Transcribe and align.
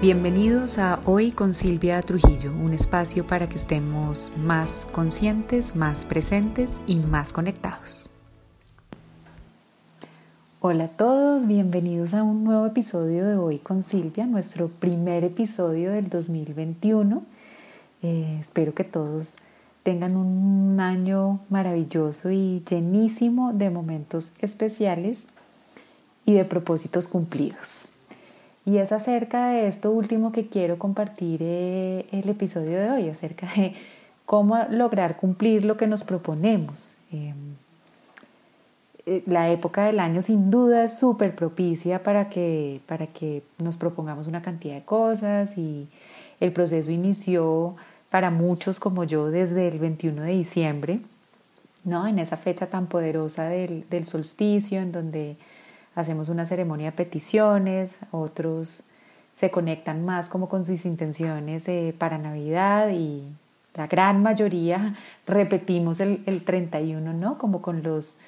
Bienvenidos 0.00 0.78
a 0.78 0.98
Hoy 1.04 1.30
con 1.30 1.52
Silvia 1.52 2.00
Trujillo, 2.00 2.54
un 2.54 2.72
espacio 2.72 3.26
para 3.26 3.50
que 3.50 3.56
estemos 3.56 4.32
más 4.34 4.86
conscientes, 4.90 5.76
más 5.76 6.06
presentes 6.06 6.80
y 6.86 7.00
más 7.00 7.34
conectados. 7.34 8.08
Hola 10.60 10.84
a 10.84 10.88
todos, 10.88 11.46
bienvenidos 11.46 12.14
a 12.14 12.22
un 12.22 12.44
nuevo 12.44 12.64
episodio 12.64 13.26
de 13.26 13.36
Hoy 13.36 13.58
con 13.58 13.82
Silvia, 13.82 14.24
nuestro 14.24 14.68
primer 14.68 15.22
episodio 15.22 15.92
del 15.92 16.08
2021. 16.08 17.22
Eh, 18.00 18.38
espero 18.40 18.72
que 18.72 18.84
todos 18.84 19.34
tengan 19.82 20.16
un 20.16 20.80
año 20.80 21.40
maravilloso 21.50 22.30
y 22.30 22.64
llenísimo 22.66 23.52
de 23.52 23.68
momentos 23.68 24.32
especiales 24.40 25.28
y 26.24 26.32
de 26.32 26.46
propósitos 26.46 27.06
cumplidos. 27.06 27.89
Y 28.70 28.78
es 28.78 28.92
acerca 28.92 29.48
de 29.48 29.66
esto 29.66 29.90
último 29.90 30.30
que 30.30 30.46
quiero 30.46 30.78
compartir 30.78 31.40
eh, 31.42 32.06
el 32.12 32.28
episodio 32.28 32.78
de 32.78 32.88
hoy, 32.88 33.08
acerca 33.08 33.48
de 33.56 33.74
cómo 34.26 34.56
lograr 34.70 35.16
cumplir 35.16 35.64
lo 35.64 35.76
que 35.76 35.88
nos 35.88 36.04
proponemos. 36.04 36.94
Em, 37.10 37.56
eh, 39.06 39.24
la 39.26 39.50
época 39.50 39.86
del 39.86 39.98
año 39.98 40.22
sin 40.22 40.52
duda 40.52 40.84
es 40.84 40.96
súper 40.96 41.34
propicia 41.34 42.04
para 42.04 42.28
que, 42.28 42.80
para 42.86 43.08
que 43.08 43.42
nos 43.58 43.76
propongamos 43.76 44.28
una 44.28 44.40
cantidad 44.40 44.76
de 44.76 44.84
cosas 44.84 45.58
y 45.58 45.88
el 46.38 46.52
proceso 46.52 46.92
inició 46.92 47.74
para 48.08 48.30
muchos 48.30 48.78
como 48.78 49.02
yo 49.02 49.32
desde 49.32 49.66
el 49.66 49.80
21 49.80 50.22
de 50.22 50.30
diciembre, 50.30 51.00
¿no? 51.82 52.06
en 52.06 52.20
esa 52.20 52.36
fecha 52.36 52.68
tan 52.68 52.86
poderosa 52.86 53.48
del, 53.48 53.84
del 53.90 54.06
solsticio 54.06 54.80
en 54.80 54.92
donde 54.92 55.36
hacemos 55.94 56.28
una 56.28 56.46
ceremonia 56.46 56.90
de 56.90 56.96
peticiones, 56.96 57.98
otros 58.10 58.84
se 59.34 59.50
conectan 59.50 60.04
más 60.04 60.28
como 60.28 60.48
con 60.48 60.64
sus 60.64 60.84
intenciones 60.84 61.66
eh, 61.68 61.94
para 61.96 62.18
Navidad 62.18 62.90
y 62.90 63.22
la 63.74 63.86
gran 63.86 64.22
mayoría 64.22 64.96
repetimos 65.26 66.00
el, 66.00 66.22
el 66.26 66.44
31, 66.44 67.12
¿no? 67.14 67.38
Como 67.38 67.62
con 67.62 67.82
los, 67.82 68.18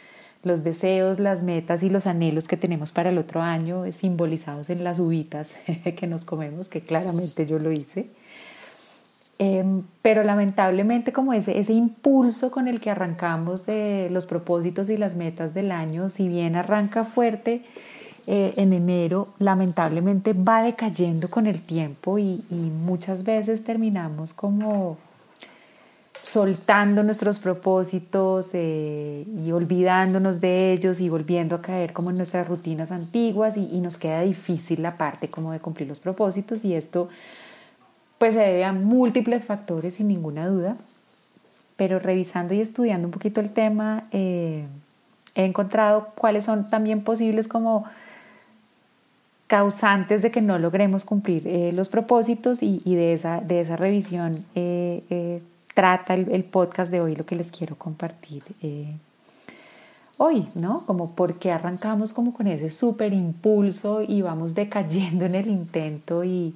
los 0.43 0.65
deseos, 0.65 1.19
las 1.19 1.43
metas 1.43 1.83
y 1.83 1.91
los 1.91 2.07
anhelos 2.07 2.49
que 2.49 2.57
tenemos 2.57 2.93
para 2.93 3.11
el 3.11 3.19
otro 3.19 3.43
año 3.43 3.91
simbolizados 3.93 4.71
en 4.71 4.85
las 4.85 4.99
uvitas 4.99 5.57
que 5.97 6.07
nos 6.07 6.25
comemos, 6.25 6.69
que 6.69 6.81
claramente 6.81 7.47
yo 7.47 7.59
lo 7.59 7.73
hice. 7.73 8.11
Em, 9.39 9.83
pero 10.03 10.23
lamentablemente 10.23 11.13
como 11.13 11.33
ese, 11.33 11.59
ese 11.59 11.73
impulso 11.73 12.51
con 12.51 12.69
el 12.69 12.81
que 12.81 12.91
arrancamos 12.91 13.67
de 13.67 14.09
los 14.11 14.27
propósitos 14.27 14.89
y 14.91 14.97
las 14.97 15.17
metas 15.17 15.55
del 15.55 15.73
año, 15.73 16.09
si 16.09 16.29
bien 16.29 16.55
arranca 16.55 17.05
fuerte 17.05 17.65
eh, 18.29 18.55
en 18.57 18.73
enero, 18.73 19.35
lamentablemente 19.39 20.33
va 20.33 20.63
decayendo 20.63 21.29
con 21.29 21.49
el 21.49 21.61
tiempo 21.61 22.19
y, 22.21 22.45
muchas 22.51 23.25
veces 23.25 23.65
terminamos 23.65 24.33
como 24.33 24.97
soltando 26.21 27.03
nuestros 27.03 27.41
propósitos 27.41 28.51
eh, 28.53 29.27
y 29.45 29.51
olvidándonos 29.51 30.41
de 30.41 30.73
ellos 30.73 31.01
y 31.01 31.09
volviendo 31.09 31.57
a 31.57 31.63
caer 31.63 31.93
como 31.93 32.11
en 32.11 32.17
nuestras 32.17 32.47
rutinas 32.47 32.93
antiguas 32.93 33.57
y, 33.57 33.69
y 33.73 33.81
nos 33.81 33.99
queda 33.99 34.21
difícil 34.21 34.83
la 34.83 34.97
parte 34.97 35.29
como 35.29 35.51
de 35.51 35.59
cumplir 35.59 35.89
los 35.89 35.99
propósitos 35.99 36.65
y 36.65 36.75
esto 36.75 37.09
pues 38.23 38.35
se 38.35 38.41
debe 38.41 38.65
a 38.65 38.73
múltiples 38.73 39.47
factores 39.47 39.95
sin 39.95 40.07
ninguna 40.07 40.47
duda, 40.47 40.77
pero 41.75 41.99
revisando 41.99 42.55
y 42.55 42.61
estudiando 42.61 43.09
un 43.09 43.11
poquito 43.11 43.41
el 43.41 43.51
tema, 43.51 44.05
eh, 44.13 44.65
he 45.35 45.45
encontrado 45.45 46.11
cuáles 46.15 46.45
son 46.45 46.71
también 46.71 47.03
posibles 47.03 47.49
como 47.49 47.85
causantes 49.49 50.23
de 50.23 50.31
que 50.31 50.41
no 50.41 50.57
logremos 50.61 51.05
cumplir 51.05 51.49
eh, 51.49 51.73
los 51.73 51.89
propósitos 51.89 52.63
y, 52.63 52.79
de, 52.85 53.13
esa, 53.13 53.41
de 53.41 53.61
esa 53.61 53.77
revisión 53.77 54.45
eh, 54.55 55.43
trata 55.75 56.15
el, 56.15 56.45
podcast 56.45 56.93
de 56.93 57.01
hoy, 57.01 57.17
lo 57.17 57.27
que 57.27 57.35
les 57.35 57.51
quiero 57.51 57.75
compartir 57.75 58.45
hoy, 60.17 60.47
¿no? 60.55 60.87
Como 60.87 61.11
porque 61.17 61.51
arrancamos 61.51 62.13
como 62.13 62.33
con 62.33 62.47
ese 62.47 62.71
súper 62.71 63.15
impulso 63.15 64.01
y 64.01 64.23
vamos 64.23 64.55
decayendo 64.55 65.25
en 65.25 65.35
el 65.35 65.49
intento 65.49 66.23
y 66.23 66.55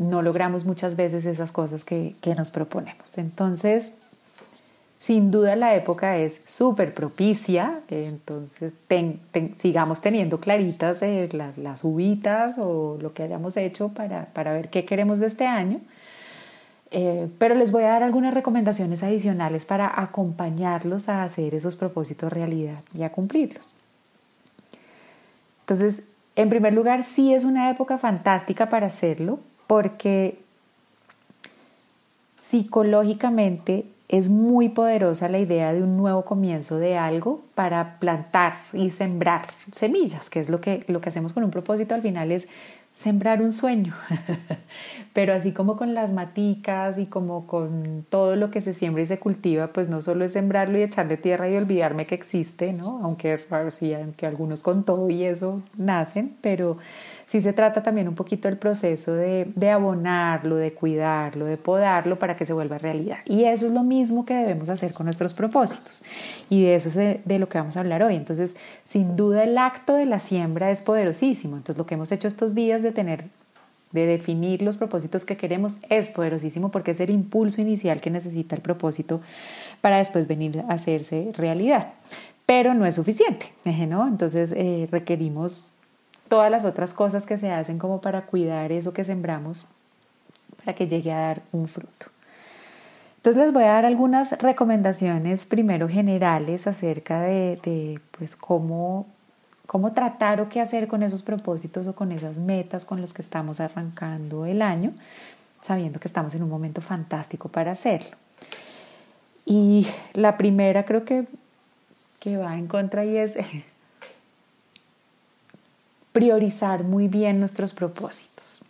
no 0.00 0.22
logramos 0.22 0.64
muchas 0.64 0.96
veces 0.96 1.26
esas 1.26 1.52
cosas 1.52 1.84
que, 1.84 2.14
nos 2.34 2.50
proponemos. 2.50 3.18
Entonces, 3.18 3.92
sin 4.98 5.30
duda 5.30 5.56
la 5.56 5.74
época 5.74 6.16
es 6.16 6.40
súper 6.46 6.94
propicia, 6.94 7.80
entonces 7.90 8.72
sigamos 9.58 10.00
teniendo 10.00 10.40
claritas 10.40 11.02
eh, 11.02 11.28
las, 11.32 11.84
uvitas 11.84 12.56
o 12.58 12.96
lo 12.98 13.12
que 13.12 13.24
hayamos 13.24 13.58
hecho 13.58 13.90
para, 13.90 14.26
ver 14.34 14.70
qué 14.70 14.86
queremos 14.86 15.18
de 15.18 15.26
este 15.26 15.46
año. 15.46 15.80
Eh, 16.92 17.28
pero 17.38 17.54
les 17.54 17.70
voy 17.70 17.84
a 17.84 17.88
dar 17.88 18.02
algunas 18.02 18.32
recomendaciones 18.32 19.02
adicionales 19.02 19.66
para 19.66 20.00
acompañarlos 20.00 21.10
a 21.10 21.24
hacer 21.24 21.54
esos 21.54 21.76
propósitos 21.76 22.32
realidad 22.32 22.80
y 22.94 23.02
a 23.02 23.12
cumplirlos. 23.12 23.74
Entonces, 25.60 26.04
en 26.36 26.48
primer 26.48 26.72
lugar, 26.72 27.04
sí 27.04 27.34
es 27.34 27.44
una 27.44 27.70
época 27.70 27.98
fantástica 27.98 28.70
para 28.70 28.86
hacerlo 28.86 29.40
porque 29.70 30.36
psicológicamente 32.36 33.84
es 34.08 34.28
muy 34.28 34.68
poderosa 34.68 35.28
la 35.28 35.38
idea 35.38 35.72
de 35.72 35.80
un 35.80 35.96
nuevo 35.96 36.24
comienzo 36.24 36.78
de 36.78 36.98
algo 36.98 37.42
para 37.54 38.00
plantar 38.00 38.54
y 38.72 38.90
sembrar 38.90 39.42
semillas, 39.70 40.28
que 40.28 40.40
es 40.40 40.48
lo 40.48 40.60
que, 40.60 40.82
lo 40.88 41.00
que 41.00 41.10
hacemos 41.10 41.32
con 41.32 41.44
un 41.44 41.52
propósito 41.52 41.94
al 41.94 42.02
final 42.02 42.32
es 42.32 42.48
sembrar 42.92 43.42
un 43.42 43.52
sueño. 43.52 43.94
Pero 45.12 45.32
así 45.34 45.52
como 45.52 45.76
con 45.76 45.94
las 45.94 46.12
maticas 46.12 46.98
y 46.98 47.06
como 47.06 47.46
con 47.46 48.04
todo 48.10 48.34
lo 48.34 48.50
que 48.50 48.60
se 48.60 48.74
siembra 48.74 49.04
y 49.04 49.06
se 49.06 49.20
cultiva, 49.20 49.68
pues 49.68 49.88
no 49.88 50.02
solo 50.02 50.24
es 50.24 50.32
sembrarlo 50.32 50.78
y 50.78 50.82
echarle 50.82 51.16
tierra 51.16 51.48
y 51.48 51.56
olvidarme 51.56 52.06
que 52.06 52.16
existe, 52.16 52.72
¿no? 52.72 53.00
Aunque, 53.04 53.38
sí, 53.70 53.94
aunque 53.94 54.26
algunos 54.26 54.62
con 54.62 54.84
todo 54.84 55.08
y 55.10 55.24
eso 55.24 55.62
nacen, 55.76 56.36
pero 56.40 56.78
sí 57.30 57.40
se 57.40 57.52
trata 57.52 57.80
también 57.80 58.08
un 58.08 58.16
poquito 58.16 58.48
del 58.48 58.58
proceso 58.58 59.14
de, 59.14 59.52
de, 59.54 59.70
abonarlo, 59.70 60.56
de 60.56 60.72
cuidarlo, 60.72 61.44
de 61.44 61.56
podarlo 61.56 62.18
para 62.18 62.34
que 62.34 62.44
se 62.44 62.52
vuelva 62.52 62.76
realidad. 62.76 63.18
Y 63.24 63.44
eso 63.44 63.66
es 63.66 63.72
lo 63.72 63.84
mismo 63.84 64.26
que 64.26 64.34
debemos 64.34 64.68
hacer 64.68 64.92
con 64.92 65.06
nuestros 65.06 65.32
propósitos. 65.32 66.02
Y 66.48 66.64
de 66.64 66.74
eso 66.74 66.88
es 66.88 66.96
de, 66.96 67.38
lo 67.38 67.48
que 67.48 67.58
vamos 67.58 67.76
a 67.76 67.80
hablar 67.80 68.02
hoy. 68.02 68.16
Entonces, 68.16 68.56
sin 68.82 69.14
duda 69.14 69.44
el 69.44 69.56
acto 69.58 69.94
de 69.94 70.06
la 70.06 70.18
siembra 70.18 70.72
es 70.72 70.82
poderosísimo. 70.82 71.56
Entonces, 71.56 71.78
lo 71.78 71.86
que 71.86 71.94
hemos 71.94 72.10
hecho 72.10 72.26
estos 72.26 72.56
días 72.56 72.82
de 72.82 72.90
tener 72.90 73.26
de 73.92 74.06
definir 74.06 74.62
los 74.62 74.76
propósitos 74.76 75.24
que 75.24 75.36
queremos 75.36 75.78
es 75.88 76.10
poderosísimo 76.10 76.70
porque 76.70 76.92
es 76.92 77.00
el 77.00 77.10
impulso 77.10 77.60
inicial 77.60 78.00
que 78.00 78.10
necesita 78.10 78.54
el 78.54 78.62
propósito 78.62 79.20
para 79.80 79.98
después 79.98 80.26
venir 80.26 80.62
a 80.68 80.74
hacerse 80.74 81.32
realidad. 81.36 81.92
Pero 82.46 82.74
no 82.74 82.86
es 82.86 82.96
suficiente, 82.96 83.52
¿no? 83.88 84.08
Entonces 84.08 84.52
eh, 84.56 84.88
requerimos 84.90 85.72
todas 86.30 86.50
las 86.50 86.64
otras 86.64 86.94
cosas 86.94 87.26
que 87.26 87.36
se 87.36 87.50
hacen 87.50 87.78
como 87.78 88.00
para 88.00 88.22
cuidar 88.22 88.70
eso 88.70 88.94
que 88.94 89.04
sembramos 89.04 89.66
para 90.64 90.74
que 90.74 90.86
llegue 90.86 91.12
a 91.12 91.18
dar 91.18 91.42
un 91.52 91.68
fruto. 91.68 92.06
Entonces 93.16 93.42
les 93.42 93.52
voy 93.52 93.64
a 93.64 93.72
dar 93.72 93.84
algunas 93.84 94.38
recomendaciones 94.38 95.44
primero 95.44 95.88
generales 95.88 96.66
acerca 96.66 97.20
de, 97.20 98.00
pues 98.16 98.36
cómo, 98.36 99.06
cómo 99.66 99.92
tratar 99.92 100.40
o 100.40 100.48
qué 100.48 100.60
hacer 100.60 100.86
con 100.86 101.02
esos 101.02 101.22
propósitos 101.22 101.86
o 101.86 101.94
con 101.94 102.12
esas 102.12 102.38
metas 102.38 102.84
con 102.84 103.00
los 103.00 103.12
que 103.12 103.22
estamos 103.22 103.60
arrancando 103.60 104.46
el 104.46 104.62
año, 104.62 104.92
sabiendo 105.62 105.98
que 105.98 106.08
estamos 106.08 106.34
en 106.34 106.44
un 106.44 106.48
momento 106.48 106.80
fantástico 106.80 107.48
para 107.48 107.72
hacerlo. 107.72 108.16
Y 109.44 109.86
la 110.14 110.36
primera 110.38 110.84
creo 110.84 111.04
que, 111.04 111.26
que 112.20 112.36
va 112.36 112.56
en 112.56 112.68
contra 112.68 113.04
y 113.04 113.16
es 113.16 113.36
priorizar 116.12 116.84
muy 116.84 117.08
bien 117.08 117.38
nuestros 117.38 117.72
propósitos. 117.72 118.60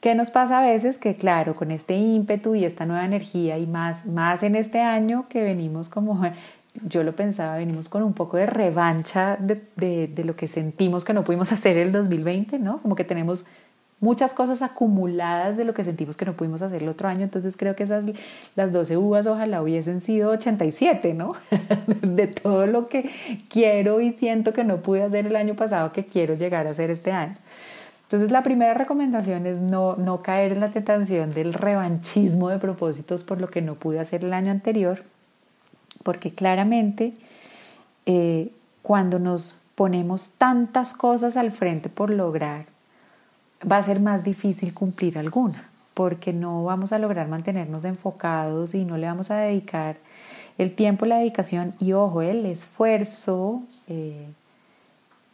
¿Qué 0.00 0.14
nos 0.14 0.30
pasa 0.30 0.58
a 0.58 0.62
veces? 0.62 0.96
Que 0.98 1.16
claro, 1.16 1.54
con 1.54 1.70
este 1.70 1.96
ímpetu 1.96 2.54
y 2.54 2.64
esta 2.64 2.86
nueva 2.86 3.04
energía 3.04 3.58
y 3.58 3.66
más, 3.66 4.06
más 4.06 4.42
en 4.44 4.54
este 4.54 4.80
año 4.80 5.26
que 5.28 5.42
venimos 5.42 5.88
como, 5.88 6.22
yo 6.88 7.02
lo 7.02 7.16
pensaba, 7.16 7.56
venimos 7.56 7.88
con 7.88 8.02
un 8.02 8.12
poco 8.12 8.36
de 8.36 8.46
revancha 8.46 9.36
de, 9.40 9.60
de, 9.76 10.06
de 10.06 10.24
lo 10.24 10.36
que 10.36 10.46
sentimos 10.46 11.04
que 11.04 11.12
no 11.12 11.24
pudimos 11.24 11.50
hacer 11.52 11.76
el 11.76 11.90
2020, 11.90 12.58
¿no? 12.58 12.78
Como 12.78 12.94
que 12.94 13.04
tenemos 13.04 13.46
muchas 14.00 14.32
cosas 14.32 14.62
acumuladas 14.62 15.56
de 15.56 15.64
lo 15.64 15.74
que 15.74 15.84
sentimos 15.84 16.16
que 16.16 16.24
no 16.24 16.34
pudimos 16.34 16.62
hacer 16.62 16.82
el 16.82 16.88
otro 16.88 17.08
año, 17.08 17.24
entonces 17.24 17.56
creo 17.56 17.74
que 17.74 17.82
esas 17.82 18.04
las 18.54 18.72
12 18.72 18.96
uvas 18.96 19.26
ojalá 19.26 19.62
hubiesen 19.62 20.00
sido 20.00 20.30
87, 20.30 21.14
¿no? 21.14 21.34
de 22.02 22.28
todo 22.28 22.66
lo 22.66 22.88
que 22.88 23.10
quiero 23.48 24.00
y 24.00 24.12
siento 24.12 24.52
que 24.52 24.64
no 24.64 24.78
pude 24.78 25.02
hacer 25.02 25.26
el 25.26 25.36
año 25.36 25.54
pasado 25.54 25.92
que 25.92 26.04
quiero 26.04 26.34
llegar 26.34 26.66
a 26.66 26.70
hacer 26.70 26.90
este 26.90 27.10
año. 27.10 27.36
Entonces 28.04 28.30
la 28.30 28.42
primera 28.42 28.72
recomendación 28.72 29.46
es 29.46 29.58
no, 29.58 29.96
no 29.96 30.22
caer 30.22 30.52
en 30.52 30.60
la 30.60 30.70
tentación 30.70 31.34
del 31.34 31.52
revanchismo 31.52 32.48
de 32.48 32.58
propósitos 32.58 33.22
por 33.22 33.40
lo 33.40 33.48
que 33.48 33.60
no 33.60 33.74
pude 33.74 34.00
hacer 34.00 34.24
el 34.24 34.32
año 34.32 34.50
anterior, 34.50 35.02
porque 36.04 36.32
claramente 36.32 37.12
eh, 38.06 38.50
cuando 38.80 39.18
nos 39.18 39.60
ponemos 39.74 40.32
tantas 40.38 40.94
cosas 40.94 41.36
al 41.36 41.50
frente 41.50 41.90
por 41.90 42.08
lograr, 42.08 42.64
va 43.70 43.78
a 43.78 43.82
ser 43.82 44.00
más 44.00 44.24
difícil 44.24 44.74
cumplir 44.74 45.18
alguna, 45.18 45.68
porque 45.94 46.32
no 46.32 46.64
vamos 46.64 46.92
a 46.92 46.98
lograr 46.98 47.28
mantenernos 47.28 47.84
enfocados 47.84 48.74
y 48.74 48.84
no 48.84 48.96
le 48.96 49.06
vamos 49.06 49.30
a 49.30 49.38
dedicar 49.38 49.96
el 50.58 50.74
tiempo, 50.74 51.06
la 51.06 51.18
dedicación 51.18 51.74
y, 51.80 51.92
ojo, 51.92 52.22
el 52.22 52.44
esfuerzo 52.46 53.62
eh, 53.86 54.26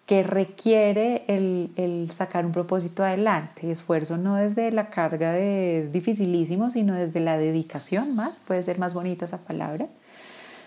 que 0.07 0.23
requiere 0.23 1.25
el, 1.29 2.11
sacar 2.13 2.45
un 2.45 2.53
propósito 2.53 3.03
adelante. 3.03 3.71
Esfuerzo 3.71 4.19
no 4.19 4.37
desde 4.37 4.71
la 4.71 4.91
carga 4.91 5.33
de 5.33 5.89
dificilísimo, 5.91 6.71
sino 6.71 6.95
desde 6.95 7.21
la 7.21 7.39
dedicación 7.39 8.15
más, 8.15 8.41
puede 8.41 8.63
ser 8.63 8.79
más 8.79 8.93
bonita 8.93 9.25
esa 9.25 9.39
palabra, 9.39 9.87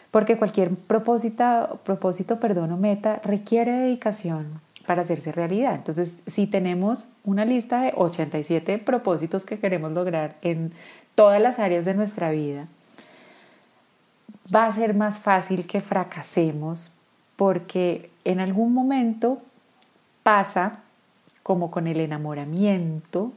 porque 0.09 0.37
cualquier 0.37 0.71
propósito, 0.71 1.79
propósito 1.83 2.39
perdón, 2.39 2.71
o 2.71 2.77
meta 2.77 3.21
requiere 3.23 3.71
dedicación 3.71 4.66
para 4.87 5.01
hacerse 5.01 5.33
realidad. 5.33 5.75
Entonces, 5.75 6.23
si 6.25 6.47
tenemos 6.47 7.09
una 7.25 7.45
lista 7.45 7.81
de 7.81 7.93
87 7.95 8.79
propósitos 8.79 9.43
que 9.43 9.59
queremos 9.59 9.91
lograr 9.91 10.37
en 10.41 10.73
todas 11.13 11.41
las 11.41 11.59
áreas 11.59 11.83
de 11.83 11.93
nuestra 11.93 12.31
vida, 12.31 12.67
va 14.53 14.65
a 14.65 14.71
ser 14.71 14.95
más 14.95 15.19
fácil 15.19 15.67
que 15.67 15.81
fracasemos 15.81 16.93
porque 17.35 18.09
en 18.23 18.39
algún 18.39 18.73
momento 18.73 19.39
pasa, 20.23 20.79
como 21.43 21.69
con 21.69 21.85
el 21.87 21.99
enamoramiento, 21.99 23.33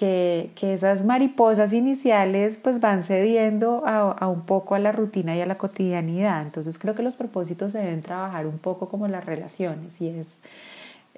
que, 0.00 0.72
esas 0.74 1.04
mariposas 1.04 1.74
iniciales 1.74 2.56
pues 2.56 2.80
van 2.80 3.02
cediendo 3.02 3.82
a, 3.86 4.28
un 4.28 4.46
poco 4.46 4.74
a 4.74 4.78
la 4.78 4.92
rutina 4.92 5.36
y 5.36 5.42
a 5.42 5.46
la 5.46 5.56
cotidianidad. 5.56 6.40
Entonces 6.40 6.78
creo 6.78 6.94
que 6.94 7.02
los 7.02 7.16
propósitos 7.16 7.72
se 7.72 7.80
deben 7.80 8.00
trabajar 8.00 8.46
un 8.46 8.58
poco 8.58 8.88
como 8.88 9.08
las 9.08 9.26
relaciones 9.26 10.00
y 10.00 10.08
es 10.08 10.40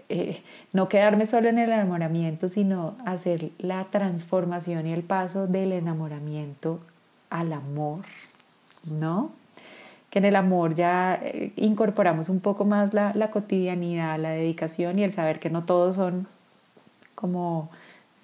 eh, 0.08 0.42
no 0.72 0.88
quedarme 0.88 1.26
solo 1.26 1.48
en 1.48 1.58
el 1.58 1.70
enamoramiento, 1.70 2.48
sino 2.48 2.96
hacer 3.06 3.50
la 3.58 3.84
transformación 3.84 4.88
y 4.88 4.92
el 4.92 5.04
paso 5.04 5.46
del 5.46 5.70
enamoramiento 5.70 6.80
al 7.30 7.52
amor, 7.52 8.00
¿no? 8.90 9.30
que 10.10 10.18
en 10.18 10.24
el 10.26 10.36
amor 10.36 10.74
ya 10.74 11.20
eh, 11.22 11.52
incorporamos 11.56 12.28
un 12.28 12.40
poco 12.40 12.64
más 12.64 12.92
la, 12.92 13.30
cotidianidad, 13.30 14.18
la 14.18 14.30
dedicación 14.30 14.98
y 14.98 15.04
el 15.04 15.12
saber 15.12 15.38
que 15.38 15.50
no 15.50 15.64
todos 15.64 15.96
son 15.96 16.26
como 17.14 17.70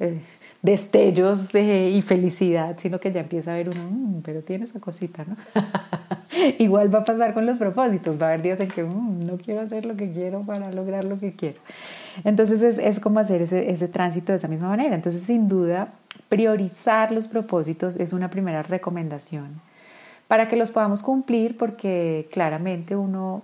eh, 0.01 0.21
destellos 0.63 1.53
de, 1.53 1.91
y 1.91 2.03
felicidad, 2.03 2.77
sino 2.81 2.99
que 2.99 3.13
ya 3.13 3.21
empieza 3.21 3.53
a 3.53 3.55
ver 3.55 3.69
uno, 3.69 3.81
mm, 3.91 4.23
pero 4.23 4.43
tiene 4.43 4.65
esa 4.65 4.81
cosita, 4.81 5.25
¿no? 5.25 5.37
Igual 6.59 6.93
va 6.93 7.01
a 7.01 7.05
pasar 7.05 7.33
con 7.35 7.47
los 7.47 7.59
propósitos, 7.59 8.21
va 8.21 8.27
a 8.27 8.29
haber 8.31 8.43
días 8.43 8.61
en 8.61 8.69
que 8.69 8.83
mm, 8.83 9.27
no 9.27 9.37
quiero 9.39 9.61
hacer 9.61 9.87
lo 9.87 9.97
que 9.97 10.13
quiero 10.13 10.43
para 10.43 10.73
lograr 10.73 11.05
lo 11.05 11.19
que 11.19 11.33
quiero. 11.33 11.59
Entonces 12.25 12.63
es, 12.63 12.79
es 12.79 12.99
como 13.01 13.21
hacer 13.21 13.43
ese, 13.43 13.71
ese 13.71 13.89
tránsito 13.89 14.33
de 14.33 14.39
esa 14.39 14.49
misma 14.49 14.69
manera. 14.69 14.95
Entonces 14.95 15.23
sin 15.23 15.49
duda, 15.49 15.91
priorizar 16.29 17.13
los 17.13 17.29
propósitos 17.29 17.97
es 17.97 18.13
una 18.13 18.31
primera 18.31 18.63
recomendación 18.63 19.61
para 20.29 20.47
que 20.47 20.57
los 20.57 20.71
podamos 20.71 21.03
cumplir 21.03 21.57
porque 21.57 22.29
claramente 22.31 22.95
uno 22.95 23.43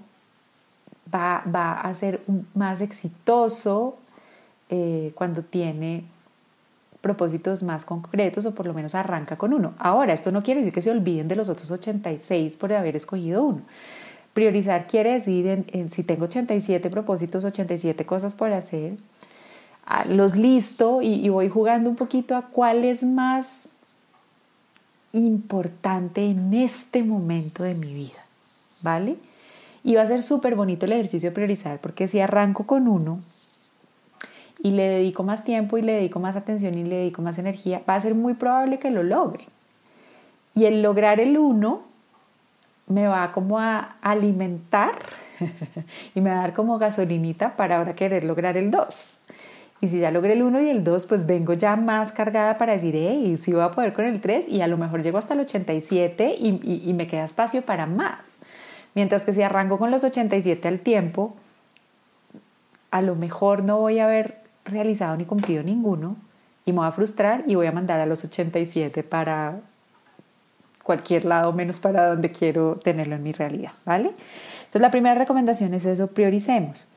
va, 1.13 1.81
a 1.81 1.95
ser 1.95 2.21
más 2.55 2.81
exitoso 2.81 3.97
eh, 4.69 5.13
cuando 5.15 5.43
tiene 5.43 6.05
propósitos 7.05 7.63
más 7.63 7.85
concretos 7.85 8.47
o 8.47 8.55
por 8.55 8.67
lo 8.67 8.73
menos 8.73 8.95
arranca 8.95 9.37
con 9.37 9.53
uno. 9.53 9.75
Ahora, 9.79 10.15
esto 10.15 10.33
no 10.33 10.43
quiere 10.43 10.61
decir 10.61 10.73
que 10.73 10.81
se 10.81 10.91
olviden 10.91 11.29
de 11.29 11.37
los 11.37 11.51
otros 11.51 11.71
86 11.71 12.57
por 12.57 12.73
haber 12.73 12.97
escogido 12.97 13.45
uno. 13.45 13.61
Priorizar 14.33 14.87
quiere 14.87 15.13
decir, 15.13 15.47
en, 15.47 15.91
si 15.91 16.03
tengo 16.03 16.25
87 16.25 16.89
propósitos, 16.89 17.45
87 17.45 18.07
cosas 18.07 18.35
por 18.35 18.53
hacer, 18.55 18.97
ah, 19.85 20.07
los 20.09 20.35
listo 20.35 21.03
y, 21.03 21.15
y 21.15 21.29
voy 21.29 21.51
jugando 21.51 21.91
un 21.91 21.97
poquito 21.97 22.37
a 22.37 22.47
cuál 22.47 22.83
es 22.85 23.03
más 23.03 23.69
importante 25.13 26.25
en 26.25 26.55
este 26.55 27.05
momento 27.05 27.63
de 27.63 27.75
mi 27.75 27.93
vida, 27.93 28.25
¿vale? 28.81 29.17
Y 29.85 29.97
va 29.97 30.03
a 30.03 30.07
ser 30.07 30.23
súper 30.23 30.55
bonito 30.55 30.87
el 30.87 30.93
ejercicio 30.93 31.29
de 31.29 31.35
priorizar, 31.35 31.79
porque 31.83 32.09
si 32.09 32.21
arranco 32.21 32.65
con 32.65 32.89
uno 32.89 33.21
y 34.65 34.71
le 34.71 34.89
dedico 34.89 35.23
más 35.25 35.45
tiempo 35.45 35.77
y 35.77 35.83
le 35.83 35.93
dedico 35.93 36.21
más 36.21 36.37
atención 36.37 36.73
y 36.79 36.87
le 36.87 36.97
dedico 36.97 37.21
más 37.21 37.37
energía, 37.37 37.83
va 37.87 37.97
a 37.97 38.01
ser 38.01 38.15
muy 38.15 38.33
probable 38.33 38.79
que 38.79 38.91
lo 38.91 39.03
logre. 39.03 39.45
Y 40.55 40.65
el 40.65 40.81
lograr 40.81 41.21
el 41.21 41.37
uno 41.37 41.83
me 42.87 43.07
va 43.07 43.31
como 43.31 43.59
a 43.59 43.97
alimentar 44.01 44.97
y 46.15 46.21
me 46.23 46.31
va 46.31 46.37
a 46.37 46.41
dar 46.41 46.55
como 46.55 46.79
gasolinita 46.79 47.57
para 47.57 47.77
ahora 47.77 47.95
querer 47.95 48.25
lograr 48.25 48.57
el 48.57 48.71
dos. 48.71 49.19
Y 49.83 49.89
si 49.89 49.99
ya 49.99 50.11
logré 50.11 50.33
el 50.33 50.43
1 50.43 50.63
y 50.63 50.71
el 50.71 50.83
2, 50.83 51.05
pues 51.05 51.27
vengo 51.27 51.53
ya 51.53 51.77
más 51.77 52.11
cargada 52.11 52.57
para 52.57 52.73
decir, 52.73 52.95
hey, 52.97 53.37
sí 53.37 53.53
voy 53.53 53.61
a 53.61 53.71
poder 53.71 53.93
con 53.93 54.07
el 54.07 54.19
3 54.19 54.49
y 54.49 54.63
a 54.63 54.67
lo 54.67 54.79
mejor 54.79 55.03
llego 55.03 55.19
hasta 55.19 55.35
el 55.35 55.41
87 55.41 56.37
y, 56.39 56.89
y, 56.89 56.93
me 56.95 57.07
queda 57.07 57.25
espacio 57.25 57.61
para 57.61 57.85
más. 57.85 58.39
Mientras 58.95 59.25
que 59.25 59.35
si 59.35 59.43
arranco 59.43 59.79
con 59.79 59.91
los 59.91 60.03
87 60.03 60.69
al 60.69 60.81
tiempo, 60.81 61.35
a 62.91 63.03
lo 63.03 63.15
mejor 63.15 63.63
no 63.63 63.79
voy 63.79 63.99
a 63.99 64.07
haber 64.07 64.44
realizado 64.65 65.17
ni 65.17 65.25
cumplido 65.25 65.63
ninguno 65.63 66.17
y 66.65 66.73
me 66.73 66.79
voy 66.79 66.87
a 66.87 66.93
frustrar 66.93 67.45
y 67.47 67.55
voy 67.55 67.67
a 67.67 67.73
mandar 67.73 68.01
a 68.01 68.07
los 68.07 68.25
87 68.25 69.03
para 69.03 69.61
cualquier 70.83 71.25
lado 71.25 71.53
menos 71.53 71.79
para 71.79 72.09
donde 72.09 72.31
quiero 72.31 72.79
tenerlo 72.83 73.17
en 73.17 73.23
mi 73.23 73.33
realidad, 73.33 73.73
¿vale? 73.85 74.11
Entonces 74.61 74.81
la 74.81 74.91
primera 74.91 75.15
recomendación 75.15 75.75
es 75.75 75.85
eso, 75.85 76.09
prioricemos. 76.09 76.89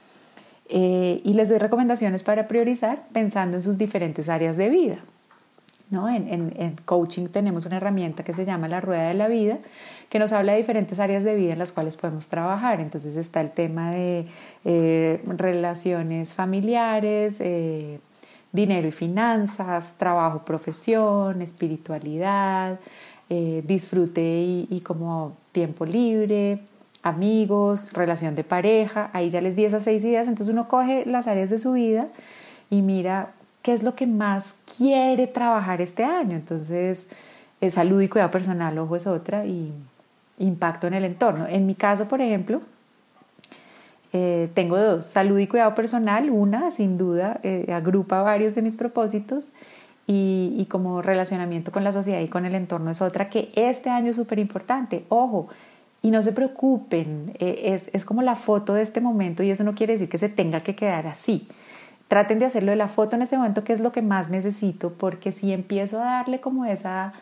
Eh, 0.70 1.22
y 1.24 1.34
les 1.34 1.48
doy 1.50 1.60
recomendaciones 1.60 2.24
para 2.24 2.48
priorizar 2.48 3.04
pensando 3.14 3.56
en 3.56 3.64
sus 3.64 3.78
diferentes 3.78 4.28
áreas 4.28 4.58
de 4.58 4.70
vida. 4.70 4.98
¿No? 5.90 6.10
En, 6.10 6.76
coaching 6.86 7.28
tenemos 7.28 7.66
una 7.66 7.78
herramienta 7.78 8.24
que 8.24 8.34
se 8.34 8.46
llama 8.46 8.68
la 8.68 8.82
rueda 8.82 9.08
de 9.08 9.14
la 9.14 9.28
vida, 9.28 9.60
que 10.10 10.20
nos 10.20 10.34
habla 10.34 10.54
de 10.54 10.60
diferentes 10.60 11.00
áreas 11.00 11.24
de 11.24 11.36
vida 11.36 11.54
en 11.54 11.60
las 11.60 11.72
cuales 11.72 11.98
podemos 11.98 12.28
trabajar. 12.28 12.80
Entonces 12.82 13.16
está 13.16 13.42
el 13.42 13.52
tema 13.52 13.92
de 13.92 14.28
eh, 14.66 15.22
relaciones 15.26 16.34
familiares, 16.34 17.38
eh, 17.40 18.00
dinero 18.52 18.88
y 18.88 18.92
finanzas, 18.92 19.96
trabajo, 19.98 20.44
profesión, 20.46 21.42
espiritualidad, 21.42 22.80
disfrute 23.30 24.22
y, 24.22 24.68
y 24.70 24.80
como 24.80 25.36
tiempo 25.52 25.86
libre, 25.86 26.62
amigos, 27.04 27.94
relación 27.94 28.36
de 28.36 28.44
pareja, 28.44 29.10
ahí 29.14 29.30
ya 29.30 29.42
les 29.42 29.56
di 29.56 29.66
esas 29.66 29.84
seis 29.84 30.04
ideas, 30.04 30.28
entonces 30.28 30.54
uno 30.54 30.68
coge 30.68 31.06
las 31.06 31.28
áreas 31.28 31.50
de 31.50 31.58
su 31.58 31.74
vida 31.74 32.08
y 32.70 32.82
mira 32.82 33.34
qué 33.68 33.74
es 33.74 33.84
lo 33.84 33.96
que 33.96 34.08
más 34.08 34.56
quiere 34.78 35.28
trabajar 35.28 35.82
este 35.82 36.06
año. 36.06 36.38
Entonces, 36.38 37.08
salud 37.70 38.02
y 38.02 38.08
cuidado 38.08 38.32
personal, 38.32 38.78
ojo 38.78 38.96
es 38.96 39.08
otra, 39.08 39.46
y 39.46 39.74
impacto 40.40 40.88
en 40.88 40.94
el 40.94 41.04
entorno. 41.04 41.46
En 41.48 41.66
mi 41.66 41.76
caso, 41.76 42.08
por 42.08 42.22
ejemplo, 42.22 42.62
eh, 44.14 44.50
tengo 44.54 44.80
dos, 44.80 45.06
salud 45.06 45.38
y 45.38 45.48
cuidado 45.48 45.76
personal, 45.76 46.30
una 46.30 46.72
sin 46.72 46.98
duda 46.98 47.42
eh, 47.44 47.68
agrupa 47.74 48.22
varios 48.22 48.56
de 48.56 48.62
mis 48.62 48.78
propósitos 48.78 49.52
y, 50.08 50.66
como 50.70 51.02
relacionamiento 51.02 51.74
con 51.74 51.84
la 51.84 51.92
sociedad 51.92 52.22
y 52.22 52.30
con 52.30 52.46
el 52.46 52.56
entorno 52.56 52.90
es 52.92 53.02
otra 53.02 53.30
que 53.30 53.50
este 53.54 53.90
año 53.90 54.12
es 54.12 54.16
súper 54.16 54.40
importante. 54.40 55.04
Ojo, 55.10 55.50
y 56.02 56.12
no 56.12 56.24
se 56.24 56.32
preocupen, 56.32 57.34
eh, 57.38 57.74
es, 57.74 57.90
es 57.92 58.06
como 58.06 58.22
la 58.22 58.38
foto 58.38 58.76
de 58.76 58.82
este 58.82 59.02
momento 59.02 59.44
y 59.44 59.52
eso 59.52 59.66
no 59.66 59.76
quiere 59.76 59.92
decir 59.92 60.08
que 60.08 60.18
se 60.18 60.30
tenga 60.30 60.62
que 60.62 60.74
quedar 60.74 61.06
así. 61.06 61.50
Traten 62.08 62.40
de 62.40 62.46
hacerlo 62.46 62.72
de 62.72 62.78
la 62.78 62.88
foto 62.88 63.16
en 63.16 63.22
este 63.22 63.38
momento, 63.38 63.64
que 63.64 63.74
es 63.74 63.80
lo 63.80 63.92
que 63.92 64.02
más 64.02 64.30
necesito, 64.30 64.94
porque 64.94 65.32
si 65.32 65.52
empiezo 65.52 66.02
a 66.02 66.06
darle 66.06 66.40
como 66.40 66.66
esa, 66.66 67.14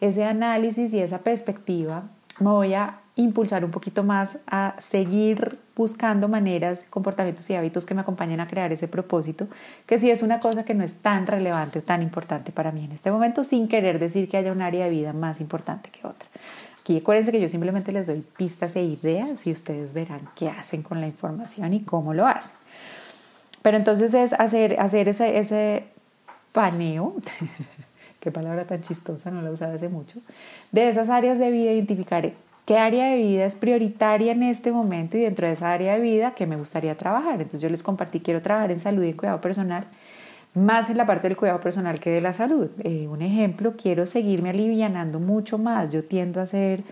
ese 0.00 0.24
análisis 0.24 0.92
y 0.92 1.00
esa 1.00 1.18
perspectiva, 1.18 2.04
me 2.40 2.50
voy 2.50 2.74
a 2.74 3.00
impulsar 3.16 3.64
un 3.64 3.70
poquito 3.70 4.02
más 4.02 4.38
a 4.46 4.74
seguir 4.78 5.58
buscando 5.76 6.28
maneras, 6.28 6.86
comportamientos 6.90 7.48
y 7.50 7.54
hábitos 7.54 7.86
que 7.86 7.94
me 7.94 8.00
acompañen 8.00 8.40
a 8.40 8.48
crear 8.48 8.72
ese 8.72 8.88
propósito, 8.88 9.46
que 9.86 9.98
sí 9.98 10.10
es 10.10 10.22
una 10.22 10.40
cosa 10.40 10.64
que 10.64 10.74
no 10.74 10.84
es 10.84 10.94
tan 10.94 11.26
relevante, 11.26 11.80
tan 11.80 12.02
importante 12.02 12.52
para 12.52 12.72
mí 12.72 12.84
en 12.84 12.92
este 12.92 13.10
momento, 13.10 13.44
sin 13.44 13.68
querer 13.68 13.98
decir 13.98 14.28
que 14.28 14.36
haya 14.36 14.52
un 14.52 14.62
área 14.62 14.84
de 14.84 14.90
vida 14.90 15.12
más 15.12 15.40
importante 15.40 15.90
que 15.90 16.06
otra. 16.06 16.28
Aquí 16.80 16.98
acuérdense 16.98 17.32
que 17.32 17.40
yo 17.40 17.48
simplemente 17.48 17.92
les 17.92 18.06
doy 18.06 18.22
pistas 18.36 18.76
e 18.76 18.82
ideas 18.82 19.46
y 19.46 19.52
ustedes 19.52 19.94
verán 19.94 20.28
qué 20.34 20.50
hacen 20.50 20.82
con 20.82 21.00
la 21.00 21.06
información 21.06 21.72
y 21.72 21.80
cómo 21.80 22.14
lo 22.14 22.26
hacen. 22.26 22.56
Pero 23.64 23.78
entonces 23.78 24.12
es 24.12 24.34
hacer, 24.34 24.78
hacer 24.78 25.08
ese, 25.08 25.38
ese 25.38 25.84
paneo, 26.52 27.14
qué 28.20 28.30
palabra 28.30 28.66
tan 28.66 28.82
chistosa, 28.82 29.30
no 29.30 29.40
la 29.40 29.50
usaba 29.50 29.72
hace 29.72 29.88
mucho, 29.88 30.20
de 30.70 30.90
esas 30.90 31.08
áreas 31.08 31.38
de 31.38 31.50
vida 31.50 31.72
identificar 31.72 32.30
qué 32.66 32.76
área 32.76 33.06
de 33.06 33.16
vida 33.16 33.46
es 33.46 33.56
prioritaria 33.56 34.32
en 34.32 34.42
este 34.42 34.70
momento 34.70 35.16
y 35.16 35.22
dentro 35.22 35.46
de 35.46 35.54
esa 35.54 35.72
área 35.72 35.94
de 35.94 36.00
vida 36.00 36.34
que 36.34 36.44
me 36.46 36.56
gustaría 36.56 36.94
trabajar. 36.94 37.36
Entonces 37.36 37.62
yo 37.62 37.70
les 37.70 37.82
compartí, 37.82 38.20
quiero 38.20 38.42
trabajar 38.42 38.70
en 38.70 38.80
salud 38.80 39.02
y 39.02 39.14
cuidado 39.14 39.40
personal 39.40 39.86
más 40.52 40.90
en 40.90 40.98
la 40.98 41.06
parte 41.06 41.28
del 41.28 41.36
cuidado 41.38 41.60
personal 41.60 41.98
que 41.98 42.10
de 42.10 42.20
la 42.20 42.34
salud. 42.34 42.68
Eh, 42.82 43.08
un 43.08 43.22
ejemplo, 43.22 43.76
quiero 43.78 44.04
seguirme 44.04 44.50
alivianando 44.50 45.20
mucho 45.20 45.56
más. 45.56 45.88
Yo 45.88 46.04
tiendo 46.04 46.42
a 46.42 46.46
ser 46.46 46.82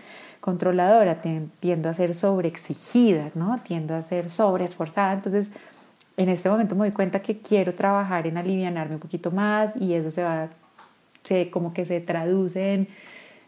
controladora, 0.41 1.21
tiendo 1.59 1.87
a 1.87 1.93
ser 1.93 2.15
sobreexigida, 2.15 3.29
¿no? 3.35 3.59
Tiendo 3.63 3.93
a 3.93 4.01
ser 4.01 4.31
sobreesforzada. 4.31 5.13
Entonces, 5.13 5.51
en 6.17 6.29
este 6.29 6.49
momento 6.49 6.75
me 6.75 6.85
doy 6.85 6.91
cuenta 6.91 7.21
que 7.21 7.39
quiero 7.39 7.73
trabajar 7.73 8.27
en 8.27 8.37
alivianarme 8.37 8.95
un 8.95 9.01
poquito 9.01 9.31
más 9.31 9.75
y 9.75 9.93
eso 9.93 10.11
se 10.11 10.23
va, 10.23 10.49
se, 11.23 11.49
como 11.49 11.73
que 11.73 11.85
se 11.85 11.99
traduce 12.01 12.73
en 12.73 12.87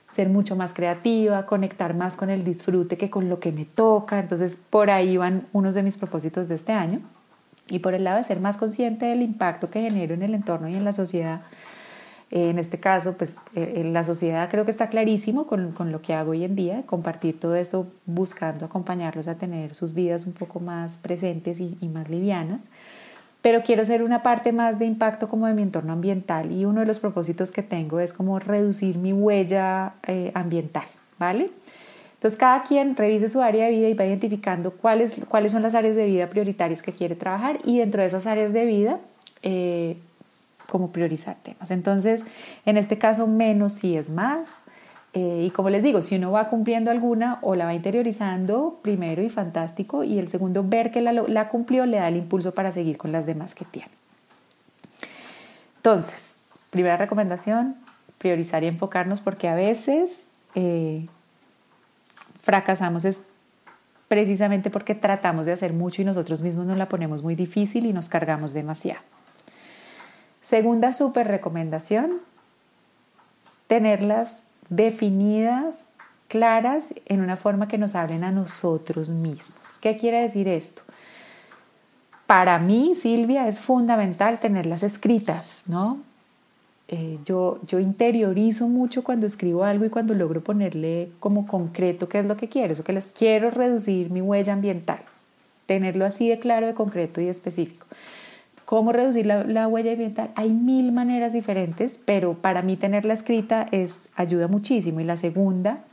ser 0.08 0.30
mucho 0.30 0.56
más 0.56 0.74
creativa, 0.74 1.46
conectar 1.46 1.94
más 1.94 2.16
con 2.16 2.30
el 2.30 2.44
disfrute 2.44 2.98
que 2.98 3.10
con 3.10 3.30
lo 3.30 3.40
que 3.40 3.52
me 3.52 3.66
toca. 3.66 4.20
Entonces, 4.20 4.60
por 4.70 4.90
ahí 4.90 5.18
van 5.18 5.48
unos 5.52 5.76
de 5.76 5.84
mis 5.84 5.98
propósitos 5.98 6.48
de 6.48 6.56
este 6.56 6.72
año. 6.72 7.00
Y 7.68 7.80
por 7.80 7.96
el 7.96 8.04
lado 8.04 8.18
de 8.18 8.24
ser 8.24 8.40
más 8.40 8.58
consciente 8.58 9.08
del 9.08 9.24
impacto 9.24 9.70
que 9.70 9.82
genero 9.82 10.14
en 10.14 10.22
el 10.22 10.36
entorno 10.36 10.70
y 10.70 10.76
en 10.76 10.86
la 10.86 10.94
sociedad, 10.94 11.42
en 12.32 12.60
este 12.60 12.80
caso, 12.80 13.16
pues 13.18 13.36
eh, 13.56 13.74
en 13.78 13.94
la 13.94 14.04
sociedad 14.04 14.50
creo 14.50 14.66
que 14.66 14.72
está 14.72 14.90
clarísimo 14.90 15.48
con, 15.48 15.72
con, 15.72 15.92
lo 15.92 16.02
que 16.02 16.14
hago 16.14 16.32
hoy 16.32 16.44
en 16.44 16.56
día, 16.56 16.84
compartir 16.86 17.40
todo 17.40 17.56
esto 17.56 17.88
buscando 18.06 18.66
acompañarlos 18.66 19.28
a 19.28 19.36
tener 19.36 19.76
sus 19.76 19.94
vidas 19.94 20.26
un 20.26 20.34
poco 20.34 20.60
más 20.60 20.98
presentes 20.98 21.60
y, 21.60 21.78
y 21.82 21.88
más 21.88 22.10
livianas 22.10 22.70
pero 23.46 23.62
quiero 23.62 23.86
ser 23.86 24.02
una 24.02 24.24
parte 24.24 24.52
más 24.54 24.80
de 24.80 24.86
impacto 24.86 25.28
como 25.28 25.46
de 25.46 25.54
mi 25.54 25.62
entorno 25.62 25.94
ambiental 25.94 26.52
y 26.52 26.66
uno 26.66 26.80
de 26.80 26.88
los 26.88 26.98
propósitos 26.98 27.52
que 27.52 27.62
tengo 27.62 28.00
es 28.00 28.12
como 28.12 28.40
reducir 28.40 28.98
mi 28.98 29.14
huella 29.14 29.94
eh, 30.08 30.32
ambiental, 30.34 30.86
¿vale? 31.20 31.52
Entonces 32.16 32.40
cada 32.40 32.64
quien 32.64 32.96
revise 32.96 33.30
su 33.30 33.44
área 33.44 33.66
de 33.66 33.72
vida 33.72 33.88
y 33.88 33.94
va 33.94 34.04
identificando 34.04 34.72
cuáles, 34.72 35.14
cuáles 35.28 35.52
son 35.52 35.62
las 35.62 35.76
áreas 35.76 35.96
de 35.96 36.08
vida 36.08 36.28
prioritarias 36.28 36.82
que 36.82 36.92
quiere 36.92 37.14
trabajar 37.14 37.60
y 37.64 37.78
dentro 37.78 38.02
de 38.02 38.08
esas 38.08 38.26
áreas 38.26 38.52
de 38.52 38.66
vida 38.66 39.00
eh, 39.44 39.98
como 40.70 40.92
priorizar 40.92 41.36
temas. 41.42 41.72
Entonces, 41.72 42.26
en 42.66 42.78
este 42.78 42.98
caso, 42.98 43.28
menos 43.28 43.74
sí 43.74 43.98
es 43.98 44.10
más. 44.10 44.64
Eh, 45.14 45.46
y 45.48 45.50
como 45.52 45.70
les 45.70 45.82
digo, 45.82 46.02
si 46.02 46.16
uno 46.16 46.32
va 46.32 46.50
cumpliendo 46.50 46.92
alguna 46.92 47.40
o 47.42 47.56
la 47.56 47.66
va 47.66 47.74
interiorizando, 47.74 48.80
primero 48.82 49.24
y 49.24 49.30
fantástico, 49.30 50.04
y 50.04 50.20
el 50.20 50.28
segundo, 50.28 50.64
ver 50.64 50.92
que 50.92 51.00
la, 51.02 51.48
cumplió, 51.48 51.86
le 51.86 51.98
da 51.98 52.10
el 52.10 52.18
impulso 52.18 52.54
para 52.54 52.72
seguir 52.74 52.98
con 52.98 53.12
las 53.14 53.26
demás 53.26 53.56
que 53.56 53.64
tiene. 53.64 53.92
Entonces, 55.78 56.38
primera 56.70 56.98
recomendación, 56.98 57.76
priorizar 58.18 58.64
y 58.64 58.68
enfocarnos 58.68 59.22
porque 59.22 59.48
a 59.48 59.56
veces 59.56 60.32
eh, 60.56 61.08
fracasamos 62.42 63.06
es 63.06 63.22
precisamente 64.08 64.70
porque 64.70 64.96
tratamos 64.96 65.46
de 65.46 65.54
hacer 65.54 65.74
mucho 65.74 66.02
y 66.02 66.06
nosotros 66.06 66.42
mismos 66.42 66.66
nos 66.66 66.78
la 66.78 66.90
ponemos 66.90 67.24
muy 67.24 67.36
difícil 67.36 67.86
y 67.86 67.94
nos 67.94 68.10
cargamos 68.10 68.54
demasiado. 68.54 69.15
Segunda 70.46 70.94
super 70.94 71.28
recomendación, 71.28 72.20
tenerlas 73.66 74.44
definidas, 74.70 75.88
claras, 76.28 76.94
en 77.08 77.22
una 77.22 77.36
forma 77.36 77.68
que 77.68 77.80
nos 77.80 77.96
hablen 77.96 78.24
a 78.24 78.30
nosotros 78.30 79.10
mismos. 79.10 79.58
¿Qué 79.82 79.98
quiere 79.98 80.22
decir 80.22 80.48
esto? 80.48 80.84
Para 82.28 82.60
mí, 82.60 82.94
Silvia, 82.96 83.48
es 83.48 83.58
fundamental 83.58 84.40
tenerlas 84.40 84.84
escritas, 84.84 85.64
¿no? 85.66 86.02
Eh, 86.90 87.18
yo, 87.26 87.60
yo 87.66 87.80
interiorizo 87.80 88.68
mucho 88.68 89.04
cuando 89.04 89.26
escribo 89.26 89.64
algo 89.64 89.86
y 89.86 89.90
cuando 89.90 90.14
logro 90.14 90.44
ponerle 90.44 91.10
como 91.20 91.48
concreto 91.48 92.08
qué 92.08 92.20
es 92.20 92.26
lo 92.28 92.38
que 92.38 92.50
quiero, 92.50 92.74
eso 92.74 92.84
que 92.84 92.94
les 92.94 93.08
quiero 93.08 93.50
reducir 93.50 94.12
mi 94.12 94.22
huella 94.22 94.54
ambiental, 94.54 95.00
tenerlo 95.66 96.06
así 96.06 96.30
de 96.30 96.38
claro, 96.38 96.68
de 96.68 96.76
concreto 96.76 97.20
y 97.20 97.30
específico. 97.30 97.88
¿Cómo 98.66 98.92
reducir 98.92 99.28
la, 99.28 99.68
huella 99.68 99.92
ambiental? 99.92 100.32
Hay 100.36 100.50
mil 100.50 100.92
maneras 100.92 101.34
diferentes, 101.34 102.00
pero 102.04 102.34
para 102.34 102.64
mí 102.64 102.78
tenerla 102.78 103.14
escrita 103.14 103.68
es, 103.72 104.10
ayuda 104.16 104.48
muchísimo. 104.48 105.00
Y 105.00 105.04
la 105.04 105.18
segunda, 105.18 105.84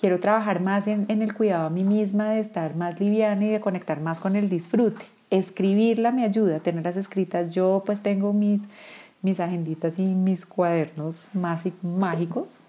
quiero 0.00 0.18
trabajar 0.18 0.60
más 0.60 0.88
en, 0.88 1.06
el 1.08 1.34
cuidado 1.34 1.66
a 1.66 1.70
mí 1.70 1.84
misma, 1.84 2.30
de 2.30 2.40
estar 2.40 2.74
más 2.74 2.98
liviana 2.98 3.44
y 3.44 3.48
de 3.50 3.60
conectar 3.60 4.00
más 4.00 4.18
con 4.18 4.34
el 4.34 4.48
disfrute. 4.48 5.04
Escribirla 5.30 6.10
me 6.10 6.24
ayuda, 6.24 6.58
tenerlas 6.58 6.96
escritas. 6.96 7.52
Yo 7.52 7.84
pues 7.86 8.00
tengo 8.00 8.32
mis, 8.32 8.62
mis 9.22 9.38
agenditas 9.38 10.00
y 10.00 10.02
mis 10.02 10.46
cuadernos 10.46 11.30
mágicos 11.32 12.60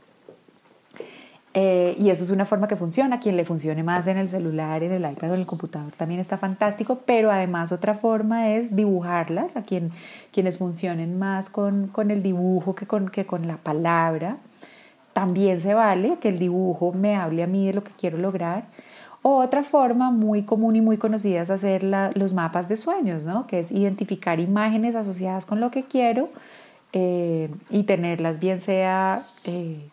eh, 1.53 1.95
y 1.99 2.09
eso 2.09 2.23
es 2.23 2.29
una 2.29 2.45
forma 2.45 2.67
que 2.67 2.75
funciona. 2.75 3.19
Quien 3.19 3.35
le 3.35 3.43
funcione 3.43 3.83
más 3.83 4.07
en 4.07 4.17
el 4.17 4.29
celular, 4.29 4.83
en 4.83 4.91
el 4.93 5.09
iPad 5.09 5.31
o 5.31 5.33
en 5.33 5.41
el 5.41 5.45
computador 5.45 5.91
también 5.97 6.21
está 6.21 6.37
fantástico, 6.37 7.01
pero 7.05 7.31
además 7.31 7.71
otra 7.71 7.93
forma 7.93 8.49
es 8.51 8.75
dibujarlas, 8.75 9.57
a 9.57 9.63
quien, 9.63 9.91
quienes 10.31 10.57
funcionen 10.57 11.19
más 11.19 11.49
con, 11.49 11.87
con 11.87 12.11
el 12.11 12.23
dibujo 12.23 12.75
que 12.75 12.87
con, 12.87 13.09
que 13.09 13.25
con 13.25 13.47
la 13.47 13.57
palabra. 13.57 14.37
También 15.13 15.59
se 15.59 15.73
vale 15.73 16.17
que 16.21 16.29
el 16.29 16.39
dibujo 16.39 16.93
me 16.93 17.15
hable 17.15 17.43
a 17.43 17.47
mí 17.47 17.67
de 17.67 17.73
lo 17.73 17.83
que 17.83 17.91
quiero 17.91 18.17
lograr. 18.17 18.63
O 19.23 19.37
otra 19.37 19.63
forma 19.63 20.09
muy 20.09 20.43
común 20.43 20.77
y 20.77 20.81
muy 20.81 20.97
conocida 20.97 21.41
es 21.41 21.51
hacer 21.51 21.83
los 21.83 22.33
mapas 22.33 22.67
de 22.69 22.75
sueños, 22.75 23.23
¿no? 23.23 23.45
que 23.45 23.59
es 23.59 23.71
identificar 23.71 24.39
imágenes 24.39 24.95
asociadas 24.95 25.45
con 25.45 25.59
lo 25.59 25.69
que 25.69 25.83
quiero 25.83 26.29
eh, 26.93 27.51
y 27.69 27.83
tenerlas 27.83 28.39
bien 28.39 28.59
sea... 28.61 29.21
Eh, 29.43 29.89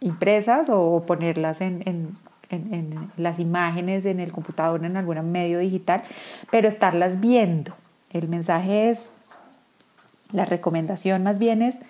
impresas 0.00 0.68
o 0.70 1.04
ponerlas 1.06 1.60
en, 1.60 1.82
en, 1.86 2.16
en, 2.50 3.10
las 3.16 3.38
imágenes 3.38 4.04
en 4.04 4.20
el 4.20 4.32
computador, 4.32 4.84
en 4.84 4.96
algún 4.96 5.30
medio 5.30 5.58
digital, 5.58 6.02
pero 6.50 6.68
estarlas 6.68 7.20
viendo. 7.20 7.74
El 8.10 8.28
mensaje 8.28 8.90
es, 8.90 9.10
la 10.32 10.44
recomendación 10.44 11.22
más 11.22 11.38
bien 11.38 11.62
es 11.62 11.80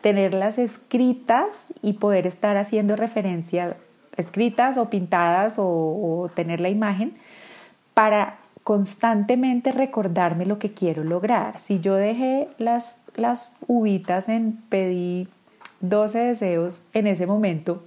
tenerlas 0.00 0.58
escritas 0.58 1.72
y 1.82 1.94
poder 1.94 2.26
estar 2.26 2.56
haciendo 2.56 2.96
referencia, 2.96 3.76
escritas 4.16 4.78
o 4.78 4.88
pintadas 4.88 5.56
o, 5.58 6.30
tener 6.34 6.60
la 6.60 6.68
imagen 6.68 7.14
para 7.94 8.38
constantemente 8.62 9.72
recordarme 9.72 10.46
lo 10.46 10.58
que 10.58 10.72
quiero 10.72 11.04
lograr. 11.04 11.58
Si 11.58 11.80
yo 11.80 11.94
dejé 11.94 12.48
las, 12.58 13.02
las 13.14 13.52
uvitas 13.66 14.28
en 14.28 14.60
pedí 14.68 15.28
12 15.88 16.18
deseos 16.18 16.82
en 16.92 17.06
ese 17.06 17.26
momento 17.26 17.82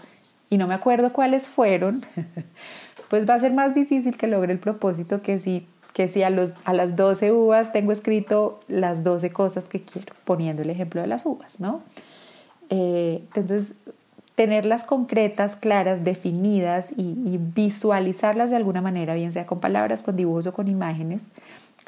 y 0.49 0.57
no 0.57 0.67
me 0.67 0.73
acuerdo 0.73 1.13
cuáles 1.13 1.47
fueron, 1.47 2.03
pues 3.09 3.29
va 3.29 3.35
a 3.35 3.39
ser 3.39 3.53
más 3.53 3.75
difícil 3.75 4.17
que 4.17 4.27
logre 4.27 4.51
el 4.51 4.59
propósito 4.59 5.21
que 5.21 5.39
si, 5.39 5.67
que 5.93 6.07
si 6.07 6.23
a, 6.23 6.29
los, 6.29 6.55
a 6.65 6.73
las 6.73 6.95
12 6.95 7.31
uvas 7.31 7.71
tengo 7.71 7.91
escrito 7.91 8.59
las 8.67 9.03
12 9.03 9.31
cosas 9.31 9.65
que 9.65 9.81
quiero, 9.81 10.13
poniendo 10.25 10.61
el 10.63 10.69
ejemplo 10.69 11.01
de 11.01 11.07
las 11.07 11.25
uvas, 11.25 11.59
¿no? 11.59 11.81
Eh, 12.69 13.21
entonces, 13.23 13.75
tenerlas 14.35 14.83
concretas, 14.85 15.55
claras, 15.55 16.03
definidas 16.03 16.91
y, 16.95 17.17
y, 17.25 17.39
visualizarlas 17.39 18.49
de 18.49 18.55
alguna 18.55 18.81
manera, 18.81 19.13
bien 19.13 19.33
sea 19.33 19.45
con 19.45 19.59
palabras, 19.59 20.01
con 20.01 20.15
dibujos 20.15 20.47
o 20.47 20.53
con 20.53 20.67
imágenes, 20.67 21.25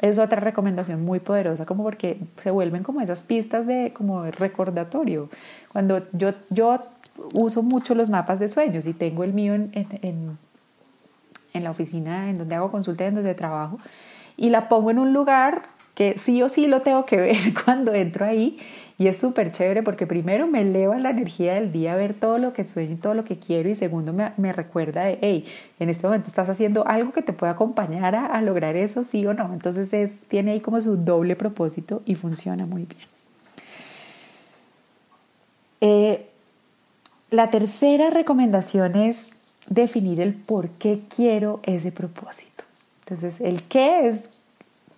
es 0.02 0.18
otra 0.18 0.40
recomendación 0.40 1.04
muy 1.04 1.20
poderosa, 1.20 1.64
como 1.64 1.84
porque 1.84 2.18
se 2.42 2.50
vuelven 2.50 2.82
como 2.82 3.00
esas 3.00 3.22
pistas 3.22 3.66
de 3.66 3.92
como 3.94 4.24
recordatorio. 4.24 5.30
Cuando 5.72 6.02
yo, 6.12 6.32
yo 6.50 6.80
uso 7.32 7.62
mucho 7.62 7.94
los 7.94 8.10
mapas 8.10 8.40
de 8.40 8.48
sueños 8.48 8.86
y 8.86 8.94
tengo 8.94 9.22
el 9.22 9.32
mío 9.32 9.54
en, 9.54 9.70
en, 9.74 10.38
en 11.52 11.64
la 11.64 11.70
oficina 11.70 12.28
en 12.28 12.36
donde 12.36 12.56
hago 12.56 12.72
consulta, 12.72 13.06
en 13.06 13.14
donde 13.14 13.34
trabajo, 13.34 13.78
y 14.36 14.50
la 14.50 14.68
pongo 14.68 14.90
en 14.90 14.98
un 14.98 15.12
lugar 15.12 15.62
que 15.94 16.16
sí 16.16 16.42
o 16.42 16.48
sí 16.48 16.66
lo 16.66 16.82
tengo 16.82 17.04
que 17.06 17.16
ver 17.16 17.38
cuando 17.64 17.94
entro 17.94 18.24
ahí 18.24 18.58
y 18.98 19.08
es 19.08 19.16
súper 19.16 19.50
chévere 19.50 19.82
porque 19.82 20.06
primero 20.06 20.46
me 20.46 20.60
eleva 20.60 20.98
la 20.98 21.10
energía 21.10 21.54
del 21.54 21.72
día 21.72 21.94
a 21.94 21.96
ver 21.96 22.14
todo 22.14 22.38
lo 22.38 22.52
que 22.52 22.62
sueño 22.64 22.92
y 22.92 22.96
todo 22.96 23.14
lo 23.14 23.24
que 23.24 23.38
quiero 23.38 23.68
y 23.68 23.74
segundo 23.74 24.12
me, 24.12 24.32
me 24.36 24.52
recuerda 24.52 25.04
de, 25.04 25.18
hey, 25.20 25.44
en 25.80 25.88
este 25.88 26.06
momento 26.06 26.28
estás 26.28 26.48
haciendo 26.48 26.86
algo 26.86 27.12
que 27.12 27.22
te 27.22 27.32
puede 27.32 27.52
acompañar 27.52 28.14
a, 28.14 28.40
lograr 28.42 28.76
eso, 28.76 29.04
sí 29.04 29.26
o 29.26 29.34
no. 29.34 29.52
Entonces 29.52 29.92
es, 29.92 30.20
tiene 30.28 30.52
ahí 30.52 30.60
como 30.60 30.80
su 30.80 30.96
doble 30.96 31.36
propósito 31.36 32.02
y 32.06 32.14
funciona 32.14 32.64
muy 32.66 32.84
bien. 32.84 33.08
Eh, 35.80 36.28
la 37.30 37.50
tercera 37.50 38.10
recomendación 38.10 38.94
es 38.94 39.32
definir 39.68 40.20
el 40.20 40.34
por 40.34 40.68
qué 40.68 41.00
quiero 41.14 41.60
ese 41.64 41.90
propósito. 41.90 42.62
Entonces, 43.00 43.40
el 43.40 43.62
qué 43.64 44.06
es 44.06 44.30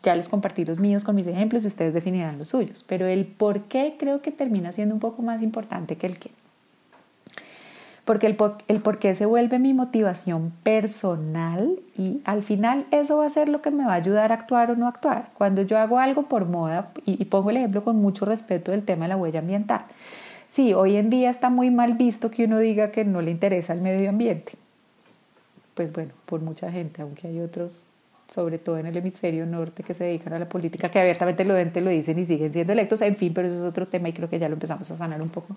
ya 0.05 0.15
les 0.15 0.29
compartí 0.29 0.65
los 0.65 0.79
míos 0.79 1.03
con 1.03 1.17
mis 1.17 1.27
ejemplos 1.27 1.65
y 1.65 1.69
ustedes 1.69 1.95
definirán 1.95 2.39
los 2.39 2.49
suyos, 2.49 2.85
pero 2.87 3.07
el 3.07 3.27
por 3.27 3.63
qué 3.63 3.97
creo 3.99 4.21
que 4.23 4.31
termina 4.31 4.71
siendo 4.71 4.95
un 4.95 5.01
poco 5.01 5.23
más 5.23 5.43
importante 5.43 5.97
que 5.97 6.07
el 6.07 6.19
qué. 6.19 6.31
Porque 8.05 8.27
el 8.27 8.37
por, 8.37 8.59
el 8.69 8.83
por 8.83 8.99
qué 8.99 9.15
se 9.15 9.25
vuelve 9.25 9.59
mi 9.59 9.73
motivación 9.73 10.53
personal 10.63 11.79
y 11.97 12.21
al 12.27 12.43
final 12.43 12.87
eso 12.91 13.17
va 13.17 13.25
a 13.25 13.31
ser 13.31 13.49
lo 13.49 13.63
que 13.63 13.71
me 13.71 13.87
va 13.87 13.93
a 13.93 13.97
ayudar 13.97 14.31
a 14.31 14.35
actuar 14.35 14.71
o 14.71 14.77
no 14.77 14.87
actuar. 14.87 15.31
Cuando 15.39 15.63
yo 15.63 15.79
hago 15.79 15.99
algo 15.99 16.25
por 16.25 16.45
moda, 16.45 16.91
y, 17.07 17.21
y 17.21 17.25
pongo 17.25 17.49
el 17.49 17.57
ejemplo 17.57 17.83
con 17.83 17.97
mucho 17.97 18.27
respeto 18.27 18.73
del 18.73 18.85
tema 18.85 19.07
de 19.07 19.09
la 19.09 19.17
huella 19.17 19.39
ambiental, 19.39 19.87
sí, 20.49 20.75
hoy 20.75 20.97
en 20.97 21.09
día 21.09 21.31
está 21.31 21.49
muy 21.49 21.71
mal 21.71 21.95
visto 21.95 22.31
que 22.31 22.45
uno 22.45 22.59
diga 22.59 22.91
que 22.91 23.07
no 23.07 23.23
le 23.23 23.31
interesa 23.31 23.73
el 23.73 23.81
medio 23.81 24.11
ambiente. 24.11 24.53
Pues 25.73 25.91
bueno, 25.91 26.13
por 26.27 26.43
mucha 26.43 26.71
gente, 26.71 27.01
aunque 27.01 27.27
hay 27.27 27.41
otros 27.41 27.87
sobre 28.31 28.59
todo 28.59 28.79
en 28.79 28.87
el 28.87 28.97
hemisferio 28.97 29.47
norte, 29.47 29.83
que 29.83 29.95
se 29.95 30.05
dedican 30.05 30.33
a 30.33 30.39
la 30.39 30.49
política, 30.49 30.91
que 30.91 30.99
abiertamente 30.99 31.45
lo, 31.45 31.55
lo 31.55 31.91
dicen 31.91 32.19
y 32.19 32.25
siguen 32.25 32.53
siendo 32.53 32.73
electos, 32.73 33.01
en 33.03 33.17
fin, 33.17 33.33
pero 33.33 33.49
eso 33.49 33.59
es 33.59 33.65
otro 33.65 33.87
tema 33.87 34.09
y 34.09 34.13
creo 34.13 34.29
que 34.29 34.39
ya 34.39 34.49
lo 34.49 34.55
empezamos 34.55 34.91
a 34.91 34.97
sanar 34.97 35.23
un 35.23 35.31
poco 35.31 35.57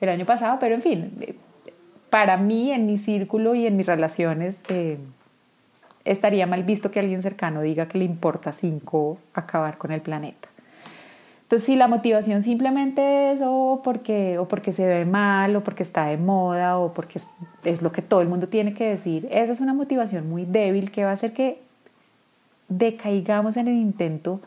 el 0.00 0.08
año 0.08 0.24
pasado, 0.24 0.58
pero 0.58 0.74
en 0.74 0.82
fin, 0.82 1.12
eh, 1.20 1.34
para 2.10 2.36
mí, 2.36 2.72
en 2.72 2.86
mi 2.86 2.98
círculo 2.98 3.54
y 3.54 3.66
en 3.66 3.76
mis 3.76 3.86
relaciones, 3.86 4.62
eh, 4.68 4.98
estaría 6.04 6.46
mal 6.46 6.62
visto 6.62 6.90
que 6.90 7.00
alguien 7.00 7.20
cercano 7.20 7.60
diga 7.62 7.88
que 7.88 7.98
le 7.98 8.04
importa 8.04 8.52
cinco 8.52 9.18
acabar 9.34 9.76
con 9.76 9.92
el 9.92 10.00
planeta. 10.00 10.48
Entonces, 11.42 11.66
si 11.66 11.76
la 11.76 11.86
motivación 11.86 12.42
simplemente 12.42 13.30
es 13.30 13.40
o 13.44 13.80
porque, 13.84 14.36
o 14.38 14.48
porque 14.48 14.72
se 14.72 14.86
ve 14.88 15.04
mal, 15.04 15.54
o 15.54 15.62
porque 15.62 15.84
está 15.84 16.06
de 16.06 16.16
moda, 16.16 16.78
o 16.78 16.92
porque 16.92 17.18
es, 17.18 17.28
es, 17.64 17.82
lo 17.82 17.92
que 17.92 18.02
todo 18.02 18.20
el 18.20 18.28
mundo 18.28 18.48
tiene 18.48 18.74
que 18.74 18.88
decir, 18.88 19.28
esa 19.30 19.52
es 19.52 19.60
una 19.60 19.72
motivación 19.72 20.28
muy 20.28 20.44
débil 20.44 20.90
que 20.90 21.04
va 21.04 21.10
a 21.10 21.12
hacer 21.12 21.32
que 21.32 21.65
decaigamos 22.68 23.56
en 23.56 23.68
el 23.68 23.74
intento 23.74 24.40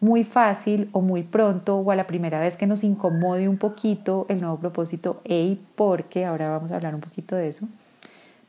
muy 0.00 0.24
fácil 0.24 0.88
o 0.92 1.00
muy 1.00 1.22
pronto 1.22 1.76
o 1.76 1.90
a 1.92 1.96
la 1.96 2.08
primera 2.08 2.40
vez 2.40 2.56
que 2.56 2.66
nos 2.66 2.82
incomode 2.82 3.48
un 3.48 3.56
poquito 3.56 4.26
el 4.28 4.40
nuevo 4.40 4.58
propósito, 4.58 5.22
y 5.24 5.60
porque, 5.76 6.24
ahora 6.24 6.50
vamos 6.50 6.72
a 6.72 6.76
hablar 6.76 6.94
un 6.94 7.00
poquito 7.00 7.36
de 7.36 7.48
eso, 7.48 7.68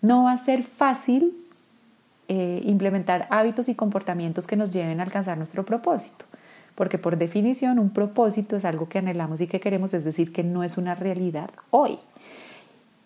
no 0.02 0.24
va 0.24 0.32
a 0.32 0.38
ser 0.38 0.63
fácil 0.63 1.38
eh, 2.28 2.62
implementar 2.66 3.28
hábitos 3.30 3.70
y 3.70 3.75
comportamientos 3.75 4.48
que 4.48 4.56
nos 4.56 4.74
lleven 4.74 5.00
a 5.00 5.04
alcanzar 5.04 5.38
nuestro 5.38 5.63
propósito. 5.63 6.25
Porque 6.74 6.98
por 6.98 7.18
definición 7.18 7.78
un 7.78 7.92
propósito 7.92 8.56
es 8.56 8.66
algo 8.66 8.90
que 8.90 8.98
anhelamos 8.98 9.40
y 9.40 9.48
que 9.48 9.60
queremos, 9.60 9.94
es 9.94 10.04
decir, 10.04 10.34
que 10.34 10.44
no 10.44 10.63
es 10.63 10.78
una 10.80 10.96
realidad 10.96 11.52
hoy. 11.70 12.00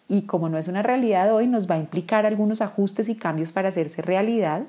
Y 0.07 0.21
como 0.21 0.47
no 0.47 0.57
es 0.57 0.69
una 0.69 0.83
realidad 0.83 1.33
hoy, 1.33 1.47
nos 1.47 1.69
va 1.69 1.75
a 1.75 1.79
implicar 1.79 2.25
algunos 2.25 2.61
ajustes 2.61 3.09
y 3.09 3.15
cambios 3.15 3.51
para 3.51 3.67
hacerse 3.67 4.01
realidad 4.01 4.63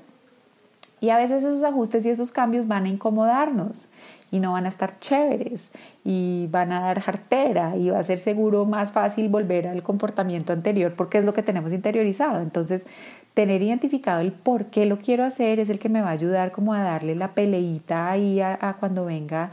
y 1.01 1.11
a 1.11 1.17
veces 1.17 1.45
esos 1.45 1.63
ajustes 1.63 2.05
y 2.07 2.11
esos 2.11 2.31
cambios 2.33 2.67
van 2.67 2.85
a 2.85 2.89
incomodarnos 2.89 3.89
y 4.31 4.41
no 4.41 4.53
van 4.53 4.67
a 4.67 4.69
estar 4.69 4.99
chéveres 4.99 5.73
y 6.05 6.49
van 6.51 6.73
a 6.73 6.81
dar 6.81 7.01
jartera 7.01 7.77
y 7.77 7.91
va 7.91 7.99
a 7.99 8.03
ser 8.03 8.19
seguro 8.19 8.65
más 8.65 8.93
fácil 8.93 9.29
volver 9.29 9.67
al 9.69 9.83
comportamiento 9.83 10.53
anterior 10.53 10.95
porque 10.97 11.19
es 11.19 11.25
lo 11.25 11.33
que 11.33 11.43
tenemos 11.43 11.73
interiorizado. 11.73 12.41
Entonces, 12.41 12.87
tener 13.35 13.63
identificado 13.63 14.21
el 14.21 14.33
por 14.33 14.67
qué 14.67 14.85
lo 14.85 14.99
quiero 14.99 15.25
hacer 15.25 15.61
es 15.61 15.71
el 15.71 15.79
que 15.79 15.89
me 15.89 16.03
va 16.03 16.09
a 16.09 16.13
ayudar 16.13 16.53
como 16.53 16.75
a 16.75 16.83
darle 16.83 17.15
la 17.15 17.33
peleita 17.33 18.11
ahí 18.11 18.41
a, 18.41 18.77
cuando 18.79 19.05
venga 19.05 19.51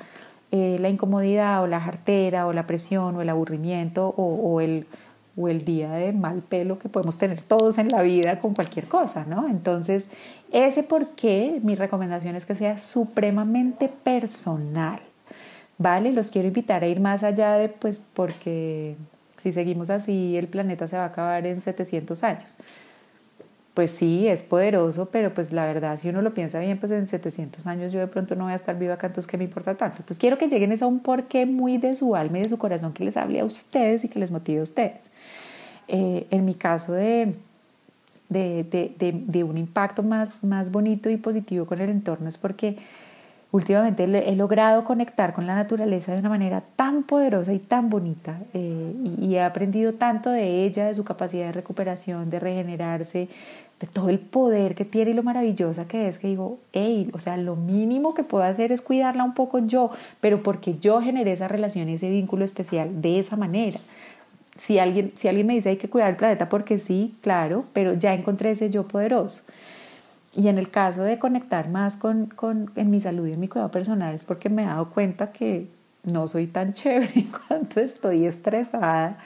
eh, 0.52 0.78
la 0.80 0.90
incomodidad 0.90 1.64
o 1.64 1.68
la 1.68 1.80
jartera 1.80 2.48
o 2.48 2.54
la 2.54 2.68
presión 2.68 3.16
o 3.16 3.22
el 3.22 3.30
aburrimiento 3.30 4.08
o, 4.18 4.24
o 4.24 4.62
el 4.62 4.88
o 5.38 5.50
el 5.50 5.66
día 5.66 5.92
de 5.92 6.14
mal 6.14 6.42
pelo 6.42 6.80
que 6.80 6.90
podemos 6.90 7.18
tener 7.18 7.42
todos 7.42 7.78
en 7.78 7.90
la 7.90 8.02
vida 8.02 8.40
con 8.40 8.54
cualquier 8.54 8.88
cosa, 8.88 9.26
¿no? 9.26 9.48
Entonces, 9.48 10.10
ese 10.52 10.84
por 10.84 11.10
qué, 11.10 11.60
mi 11.64 11.76
recomendación 11.76 12.36
es 12.36 12.46
que 12.46 12.56
sea 12.56 12.80
supremamente 12.80 13.90
personal, 13.90 15.00
¿vale? 15.78 16.12
Los 16.12 16.32
quiero 16.32 16.48
invitar 16.48 16.84
a 16.84 16.88
ir 16.88 17.00
más 17.00 17.24
allá 17.24 17.54
de, 17.54 17.70
pues, 17.70 18.00
porque 18.14 18.96
si 19.38 19.52
seguimos 19.52 19.90
así, 19.90 20.38
el 20.38 20.48
planeta 20.48 20.88
se 20.88 20.98
va 20.98 21.04
a 21.04 21.08
acabar 21.08 21.46
en 21.46 21.62
700 21.62 22.24
años 22.24 22.56
pues 23.76 23.92
sí, 23.92 24.28
es 24.30 24.42
poderoso, 24.42 25.10
pero 25.12 25.34
pues 25.34 25.52
la 25.52 25.66
verdad, 25.66 25.98
si 25.98 26.08
uno 26.08 26.22
lo 26.22 26.34
piensa 26.34 26.60
bien, 26.60 26.80
pues 26.80 26.94
en 26.94 27.10
700 27.10 27.68
años 27.68 27.92
yo 27.92 28.00
de 28.00 28.08
pronto 28.08 28.34
no 28.36 28.46
voy 28.46 28.54
a 28.54 28.56
estar 28.56 28.80
viva 28.80 28.94
acá, 28.94 29.08
entonces 29.08 29.30
¿qué 29.30 29.38
me 29.38 29.44
importa 29.44 29.76
tanto? 29.76 29.98
Entonces 29.98 30.18
quiero 30.18 30.38
que 30.38 30.48
lleguen 30.48 30.74
a 30.82 30.88
un 30.88 31.02
porqué 31.02 31.46
muy 31.46 31.78
de 31.78 31.94
su 31.94 32.16
alma 32.16 32.40
y 32.40 32.44
de 32.44 32.48
su 32.48 32.58
corazón 32.58 32.94
que 32.94 33.04
les 33.04 33.18
hable 33.18 33.42
a 33.42 33.46
ustedes 33.46 34.06
y 34.06 34.08
que 34.08 34.18
les 34.18 34.32
motive 34.32 34.62
a 34.62 34.64
ustedes. 34.64 35.12
Eh, 35.88 36.28
en 36.32 36.46
mi 36.46 36.56
caso 36.56 36.94
de, 36.94 37.36
de, 38.30 38.64
de, 38.64 39.14
de, 39.14 39.44
un 39.44 39.58
impacto 39.58 40.02
más, 40.02 40.44
más 40.44 40.72
bonito 40.72 41.10
y 41.10 41.18
positivo 41.18 41.66
con 41.66 41.80
el 41.80 41.90
entorno 41.90 42.28
es 42.28 42.38
porque 42.38 42.78
últimamente 43.52 44.04
he 44.04 44.36
logrado 44.36 44.84
conectar 44.84 45.34
con 45.34 45.46
la 45.46 45.56
naturaleza 45.56 46.14
de 46.14 46.20
una 46.20 46.30
manera 46.30 46.64
tan 46.76 47.04
poderosa 47.04 47.54
y 47.54 47.60
tan 47.60 47.90
bonita 47.90 48.40
eh, 48.54 48.94
y, 49.22 49.36
he 49.36 49.42
aprendido 49.42 49.94
tanto 49.94 50.30
de 50.30 50.66
ella, 50.66 50.88
de 50.88 50.94
su 50.94 51.04
capacidad 51.04 51.46
de 51.46 51.52
recuperación, 51.52 52.30
de 52.30 52.40
regenerarse, 52.40 53.30
de 53.80 53.88
todo 53.88 54.10
el 54.10 54.20
poder 54.20 54.74
que 54.74 54.86
tiene 54.86 55.12
y 55.12 55.14
lo 55.14 55.24
maravillosa 55.24 55.88
que 55.88 56.08
es 56.08 56.18
que 56.18 56.28
digo, 56.28 56.58
hey, 56.74 57.10
o 57.14 57.20
sea, 57.20 57.38
lo 57.38 57.56
mínimo 57.56 58.14
que 58.14 58.24
puedo 58.24 58.44
hacer 58.44 58.72
es 58.72 58.82
cuidarla 58.82 59.24
un 59.24 59.34
poco 59.34 59.60
yo, 59.60 59.92
pero 60.20 60.42
porque 60.44 60.78
yo 60.80 61.02
generé 61.02 61.34
esa 61.34 61.48
relación 61.48 61.90
ese 61.90 62.10
vínculo 62.10 62.44
especial 62.44 63.02
de 63.02 63.20
esa 63.20 63.36
manera. 63.36 63.80
Si 64.56 64.80
alguien, 64.80 65.12
si 65.16 65.28
alguien 65.28 65.48
me 65.48 65.54
dice 65.54 65.70
hay 65.70 65.78
que 65.78 65.90
cuidar 65.90 66.10
el 66.10 66.16
planeta 66.16 66.48
porque 66.50 66.80
sí, 66.80 67.16
claro, 67.22 67.66
pero 67.74 67.94
ya 67.94 68.14
encontré 68.14 68.52
ese 68.52 68.70
yo 68.70 68.88
poderoso. 68.88 69.44
Y 70.34 70.48
en 70.50 70.58
el 70.58 70.70
caso 70.70 71.04
de 71.04 71.18
conectar 71.18 71.70
más 71.70 71.96
con, 71.96 72.28
con, 72.28 72.72
en 72.76 72.90
mi 72.90 73.00
salud 73.00 73.28
y 73.28 73.34
en 73.34 73.40
mi 73.40 73.48
cuidado 73.48 73.72
personal 73.72 74.14
es 74.14 74.26
porque 74.26 74.50
me 74.50 74.64
he 74.64 74.66
dado 74.66 74.90
cuenta 74.90 75.32
que 75.32 75.68
no 76.04 76.28
soy 76.28 76.48
tan 76.48 76.74
chévere 76.74 77.28
cuando 77.48 77.82
estoy 77.82 78.26
estresada 78.26 79.18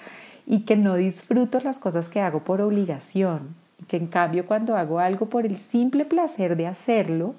y 0.46 0.62
que 0.62 0.76
no 0.76 0.96
disfruto 0.96 1.60
las 1.60 1.80
cosas 1.80 2.10
que 2.10 2.22
hago 2.22 2.44
por 2.44 2.62
obligación. 2.62 3.56
Que 3.88 3.98
en 3.98 4.08
cambio 4.08 4.46
cuando 4.46 4.76
hago 4.76 5.00
algo 5.00 5.28
por 5.28 5.46
el 5.46 5.58
simple 5.58 6.06
placer 6.06 6.56
de 6.56 6.68
hacerlo, 6.68 7.36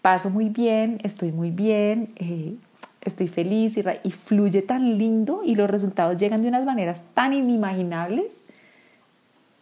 paso 0.00 0.30
muy 0.30 0.48
bien, 0.48 0.98
estoy 1.04 1.32
muy 1.32 1.50
bien, 1.50 2.12
eh, 2.16 2.56
estoy 3.04 3.28
feliz 3.28 3.76
y, 3.76 4.10
fluye 4.10 4.62
tan 4.62 4.98
lindo 4.98 5.42
y 5.44 5.54
los 5.54 5.68
resultados 5.68 6.16
llegan 6.16 6.42
de 6.42 6.48
unas 6.48 6.64
maneras 6.64 7.02
tan 7.14 7.32
inimaginables 7.32 8.44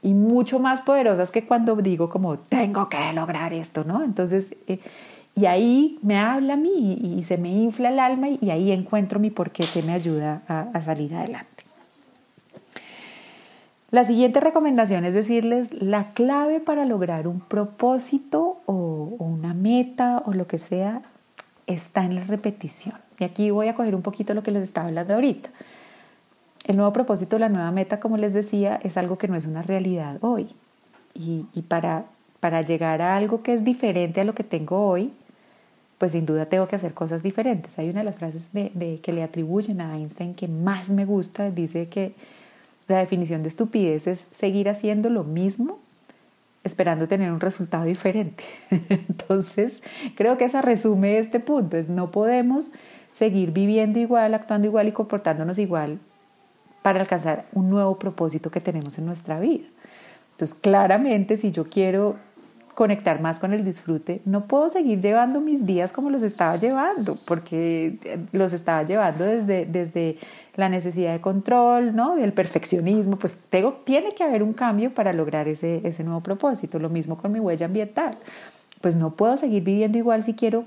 y 0.03 0.15
mucho 0.15 0.59
más 0.59 0.81
poderosas 0.81 1.31
que 1.31 1.47
cuando 1.47 1.77
digo 1.77 2.09
como 2.09 2.39
tengo 2.39 2.89
que 2.89 3.13
lograr 3.15 3.53
esto, 3.53 3.85
¿no? 3.85 4.03
Entonces, 4.03 4.55
eh, 4.67 4.81
y 5.35 5.47
ahí 5.47 5.99
me 6.03 6.19
habla 6.19 6.55
a 6.55 6.57
mí 6.57 6.99
y, 7.19 7.23
se 7.23 7.39
me 7.39 7.51
infla 7.51 7.91
el 7.91 7.99
alma 7.99 8.29
y, 8.29 8.51
ahí 8.51 8.73
encuentro 8.73 9.21
mi 9.21 9.31
porqué 9.31 9.65
que 9.73 9.83
me 9.83 9.93
ayuda 9.93 10.43
a, 10.49 10.81
salir 10.83 11.15
adelante. 11.15 11.65
La 13.91 14.05
siguiente 14.05 14.39
recomendación 14.41 15.05
es 15.05 15.15
decirles 15.15 15.73
la 15.73 16.13
clave 16.13 16.61
para 16.61 16.85
lograr 16.85 17.27
un 17.27 17.41
propósito 17.41 18.61
o, 18.67 19.17
o 19.19 19.25
una 19.25 19.53
meta 19.53 20.23
o 20.25 20.33
lo 20.33 20.47
que 20.47 20.59
sea 20.59 21.03
está 21.67 22.05
en 22.05 22.15
la 22.15 22.25
repetición. 22.25 22.95
Y 23.21 23.25
aquí 23.25 23.51
voy 23.51 23.69
a 23.69 23.75
coger 23.75 23.95
un 23.95 24.03
poquito 24.03 24.35
lo 24.35 24.43
que 24.43 24.51
les 24.51 24.63
estaba 24.63 24.89
hablando 24.89 25.15
ahorita. 25.15 25.51
El 26.67 26.77
nuevo 26.77 26.93
propósito, 26.93 27.39
la 27.39 27.51
nueva 27.51 27.71
meta, 27.71 28.01
como 28.01 28.17
les 28.17 28.33
decía, 28.33 28.81
es 28.83 28.97
algo 28.97 29.19
que 29.19 29.29
no 29.29 29.37
es 29.37 29.45
una 29.45 29.63
realidad 29.63 30.19
hoy. 30.23 30.49
Y, 31.15 31.45
para, 31.69 32.07
para 32.41 32.63
llegar 32.63 33.03
a 33.03 33.17
algo 33.17 33.43
que 33.43 33.53
es 33.53 33.63
diferente 33.63 34.23
a 34.23 34.25
lo 34.25 34.35
que 34.35 34.43
tengo 34.43 34.87
hoy, 34.89 35.13
pues 35.99 36.13
sin 36.13 36.25
duda 36.25 36.47
tengo 36.47 36.67
que 36.67 36.77
hacer 36.77 36.95
cosas 36.95 37.23
diferentes. 37.23 37.79
Hay 37.79 37.91
una 37.91 38.01
de 38.01 38.05
las 38.05 38.17
frases 38.17 38.55
de, 38.55 39.01
que 39.03 39.13
le 39.13 39.23
atribuyen 39.23 39.83
a 39.83 39.99
Einstein 39.99 40.35
que 40.35 40.49
más 40.49 40.89
me 40.89 41.05
gusta, 41.05 41.51
dice 41.51 41.89
que 41.89 42.15
la 42.89 42.99
definición 42.99 43.43
de 43.43 43.49
estupidez 43.49 44.07
es 44.07 44.27
seguir 44.33 44.71
haciendo 44.71 45.11
lo 45.11 45.25
mismo 45.25 45.79
esperando 46.65 47.09
tener 47.09 47.33
un 47.33 47.41
resultado 47.41 47.85
diferente. 47.85 48.45
Entonces, 48.71 49.83
creo 50.15 50.39
que 50.39 50.45
esa 50.45 50.63
resume 50.63 51.19
este 51.19 51.41
punto, 51.41 51.77
es 51.77 51.89
no 51.89 52.11
podemos 52.11 52.71
seguir 53.13 53.53
viviendo 53.53 53.99
igual, 53.99 54.35
actuando 54.35 54.67
igual 54.67 54.89
y 54.89 54.93
comportándonos 54.93 55.59
igual 55.59 55.99
para 56.83 57.01
alcanzar 57.01 57.47
un 57.53 57.69
nuevo 57.71 57.99
propósito 57.99 58.51
que 58.51 58.61
tenemos 58.61 58.99
en 58.99 59.07
nuestra 59.07 59.39
vida. 59.39 59.67
Entonces, 60.33 60.59
claramente, 60.59 61.37
si 61.37 61.53
yo 61.53 61.65
quiero 61.65 62.17
conectar 62.75 63.21
más 63.21 63.39
con 63.39 63.53
el 63.53 63.63
disfrute, 63.63 64.23
no 64.25 64.47
puedo 64.47 64.71
seguir 64.71 65.03
llevando 65.03 65.41
mis 65.41 65.67
días 65.67 65.93
como 65.93 66.09
los 66.09 66.23
estaba 66.23 66.57
llevando, 66.57 67.17
porque 67.27 68.19
los 68.33 68.55
estaba 68.55 68.85
llevando 68.85 69.25
desde, 69.25 69.67
desde 69.67 70.17
la 70.57 70.71
necesidad 70.71 71.13
de 71.13 71.21
control, 71.21 71.95
¿no? 71.95 72.17
del 72.17 72.33
perfeccionismo, 72.33 73.19
pues 73.19 73.37
tengo, 73.51 73.75
tiene 73.85 74.13
que 74.13 74.25
haber 74.25 74.43
un 74.43 74.55
cambio 74.55 74.95
para 74.95 75.13
lograr 75.13 75.47
ese, 75.47 75.83
ese 75.85 76.05
nuevo 76.05 76.23
propósito. 76.23 76.79
Lo 76.79 76.89
mismo 76.89 77.19
con 77.19 77.33
mi 77.33 77.41
huella 77.41 77.67
ambiental. 77.67 78.17
Pues 78.81 78.97
no 78.97 79.11
puedo 79.11 79.37
seguir 79.37 79.63
viviendo 79.63 79.99
igual 79.99 80.23
si 80.23 80.33
quiero 80.33 80.65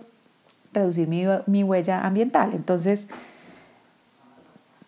reducir 0.74 1.08
mi, 1.08 1.26
mi 1.46 1.64
huella 1.64 2.06
ambiental. 2.06 2.54
Entonces, 2.54 3.08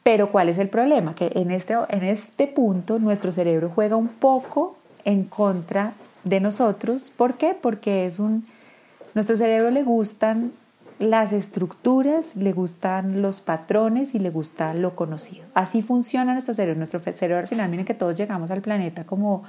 pero 0.06 0.32
¿cuál 0.32 0.50
es 0.50 0.60
el 0.60 0.70
problema? 0.70 1.16
Que 1.16 1.32
en 1.34 1.50
este, 1.50 1.76
en 1.90 2.04
este 2.04 2.48
punto 2.48 3.00
nuestro 3.00 3.32
cerebro 3.32 3.72
juega 3.74 3.96
un 3.96 4.08
poco 4.08 4.78
en 5.04 5.24
contra 5.24 5.94
de 6.24 6.40
nosotros. 6.40 7.12
¿Por 7.16 7.36
qué? 7.36 7.58
Porque 7.60 8.06
es 8.06 8.20
un, 8.20 8.46
nuestro 9.16 9.36
cerebro 9.36 9.72
le 9.72 9.84
gustan 9.84 10.52
las 11.00 11.34
estructuras, 11.34 12.36
le 12.36 12.54
gustan 12.54 13.22
los 13.22 13.42
patrones 13.42 14.16
y 14.16 14.20
le 14.20 14.30
gusta 14.30 14.74
lo 14.74 14.96
conocido. 14.96 15.46
Así 15.54 15.82
funciona 15.82 16.34
nuestro 16.34 16.54
cerebro. 16.54 16.78
Nuestro 16.78 17.00
cerebro 17.00 17.40
al 17.40 17.48
final, 17.48 17.70
miren 17.70 17.86
que 17.86 17.94
todos 17.94 18.16
llegamos 18.16 18.52
al 18.52 18.62
planeta 18.62 19.06
como 19.06 19.44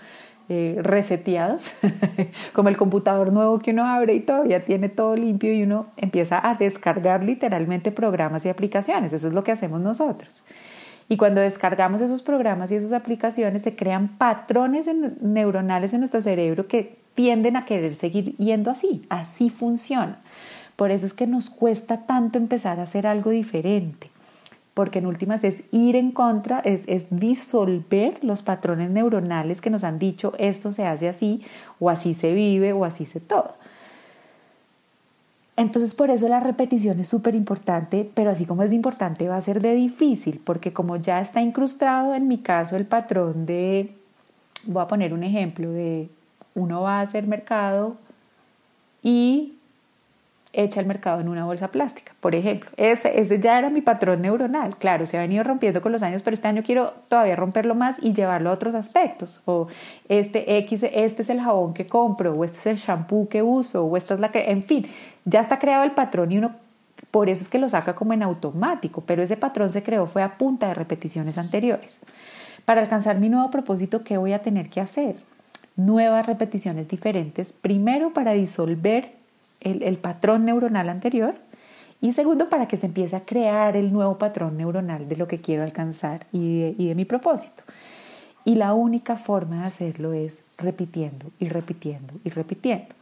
eh, 0.49 0.79
reseteados, 0.81 1.73
como 2.53 2.69
el 2.69 2.77
computador 2.77 3.33
nuevo 3.33 3.59
que 3.59 3.73
uno 3.73 3.85
abre 3.85 4.15
y 4.15 4.21
todavía 4.21 4.65
tiene 4.65 4.89
todo 4.89 5.17
limpio 5.17 5.53
y 5.53 5.63
uno 5.63 5.87
empieza 5.97 6.49
a 6.49 6.55
descargar 6.55 7.25
literalmente 7.25 7.91
programas 7.91 8.47
y 8.47 8.49
aplicaciones. 8.49 9.13
Eso 9.13 9.29
es 9.29 9.35
lo 9.35 9.43
que 9.43 9.53
hacemos 9.53 9.81
nosotros. 9.81 10.45
Y 11.09 11.17
cuando 11.17 11.41
descargamos 11.41 12.01
esos 12.01 12.23
programas 12.23 12.71
y 12.71 12.77
esas 12.77 12.93
aplicaciones, 12.93 13.63
se 13.63 13.77
crean 13.77 14.17
patrones 14.19 14.89
neuronales 15.21 15.93
en 15.95 16.01
nuestro 16.01 16.21
cerebro 16.21 16.67
que 16.67 16.99
tienden 17.15 17.57
a 17.57 17.65
querer 17.65 17.95
seguir 17.95 18.37
yendo 18.37 18.71
así. 18.71 19.05
Así 19.09 19.51
funciona. 19.51 20.21
Por 20.77 20.91
eso 20.91 21.07
es 21.07 21.15
que 21.15 21.27
nos 21.27 21.49
cuesta 21.49 22.07
tanto 22.07 22.39
empezar 22.39 22.81
a 22.81 22.85
hacer 22.85 23.07
algo 23.07 23.31
diferente. 23.31 24.11
Porque 24.77 24.99
en 24.99 25.07
últimas 25.07 25.43
es 25.43 25.63
ir 25.71 25.97
en 25.97 26.13
contra, 26.13 26.59
es, 26.59 26.83
es 26.87 27.07
disolver 27.09 28.23
los 28.23 28.43
patrones 28.43 28.91
neuronales 28.91 29.63
que 29.63 29.71
nos 29.71 29.85
han 29.85 29.99
dicho 29.99 30.35
esto 30.37 30.71
se 30.71 30.85
hace 30.85 31.09
así, 31.09 31.41
o 31.81 31.89
así 31.89 32.13
se 32.13 32.35
vive, 32.35 32.75
o 32.75 32.85
así 32.85 33.07
se 33.07 33.21
todo. 33.21 33.55
Entonces 35.57 35.95
por 35.95 36.11
eso 36.11 36.29
la 36.29 36.41
repetición 36.41 37.01
es 37.01 37.09
súper 37.09 37.35
importante, 37.35 38.07
pero 38.13 38.29
así 38.29 38.45
como 38.45 38.65
es 38.65 38.71
importante 38.71 39.27
va 39.29 39.39
a 39.39 39.41
ser 39.41 39.63
de 39.63 39.75
difícil, 39.75 40.43
porque 40.45 40.75
como 40.75 40.97
ya 40.97 41.23
está 41.23 41.41
incrustado 41.41 42.15
en 42.15 42.29
mi 42.29 42.37
caso 42.37 42.77
el 42.77 42.85
patrón 42.85 43.47
de, 43.47 43.95
voy 44.65 44.83
a 44.83 44.89
poner 44.89 45.15
un 45.15 45.25
ejemplo 45.25 45.71
de 45.71 46.11
uno 46.55 46.83
va 46.83 46.99
a 46.99 47.01
hacer 47.01 47.27
mercado 47.27 47.97
y 49.03 49.56
echa 50.57 50.81
el 50.81 50.87
mercado 50.87 51.21
en 51.21 51.29
una 51.29 51.45
bolsa 51.45 51.69
plástica, 51.69 52.13
por 52.21 52.35
ejemplo. 52.35 52.71
Ese, 52.77 53.21
ese 53.21 53.39
ya 53.41 53.59
era 53.59 53.71
mi 53.71 53.81
patrón 53.81 54.23
neuronal. 54.23 54.77
Claro, 54.77 55.07
se 55.07 55.17
ha 55.17 55.21
venido 55.21 55.45
rompiendo 55.45 55.83
con 55.83 55.93
los 55.93 56.03
años, 56.03 56.23
pero 56.23 56.35
este 56.35 56.49
año 56.49 56.63
quiero 56.65 56.95
todavía 57.09 57.37
romperlo 57.37 57.75
más 57.75 57.97
y 58.03 58.13
llevarlo 58.13 58.51
a 58.51 58.53
otros 58.53 58.75
aspectos. 58.75 59.41
O 59.45 59.69
este 60.09 60.59
X, 60.59 60.85
este 60.93 61.23
es 61.23 61.31
el 61.31 61.41
jabón 61.41 61.75
que 61.75 61.87
compro, 61.87 62.33
o 62.33 62.45
este 62.45 62.59
es 62.59 62.67
el 62.67 62.77
shampoo 62.77 63.29
que 63.29 63.43
uso, 63.43 63.85
o 63.85 63.97
esta 63.97 64.15
es 64.15 64.21
la 64.21 64.31
que, 64.31 64.51
en 64.51 64.63
fin, 64.63 64.87
ya 65.25 65.41
está 65.41 65.59
creado 65.59 65.85
el 65.85 65.93
patrón 65.93 66.33
y 66.33 66.39
uno 66.39 66.53
por 67.11 67.29
eso 67.29 67.43
es 67.43 67.49
que 67.49 67.59
lo 67.59 67.69
saca 67.69 67.95
como 67.95 68.13
en 68.13 68.23
automático, 68.23 69.03
pero 69.03 69.23
ese 69.23 69.37
patrón 69.37 69.69
se 69.69 69.83
creó 69.83 70.07
fue 70.07 70.23
a 70.23 70.37
punta 70.37 70.69
de 70.69 70.75
repeticiones 70.75 71.39
anteriores. 71.39 72.01
Para 72.65 72.83
alcanzar 72.83 73.19
mi 73.21 73.29
nuevo 73.29 73.51
propósito, 73.51 74.03
¿qué 74.03 74.19
voy 74.19 74.33
a 74.33 74.43
tener 74.43 74.69
que 74.69 74.81
hacer? 74.81 75.17
Nuevas 75.77 76.27
repeticiones 76.27 76.89
diferentes, 76.89 77.53
primero 77.53 78.13
para 78.13 78.33
disolver 78.33 79.16
el, 79.73 79.99
patrón 79.99 80.45
neuronal 80.45 80.89
anterior 80.89 81.35
y 82.01 82.13
segundo 82.13 82.49
para 82.49 82.69
que 82.69 82.77
se 82.77 82.87
empiece 82.87 83.17
a 83.17 83.25
crear 83.25 83.77
el 83.77 83.93
nuevo 83.93 84.19
patrón 84.19 84.57
neuronal 84.57 85.09
de 85.09 85.17
lo 85.17 85.27
que 85.27 85.41
quiero 85.41 85.63
alcanzar 85.63 86.27
y 86.33 86.73
de, 86.73 86.95
mi 86.95 87.05
propósito. 87.05 87.63
Y 88.45 88.55
la 88.55 88.75
única 88.75 89.17
forma 89.17 89.63
de 89.63 89.67
hacerlo 89.67 90.13
es 90.13 90.43
repitiendo 90.59 91.27
y 91.39 91.49
repitiendo 91.49 92.15
y 92.25 92.31
repitiendo. 92.31 92.95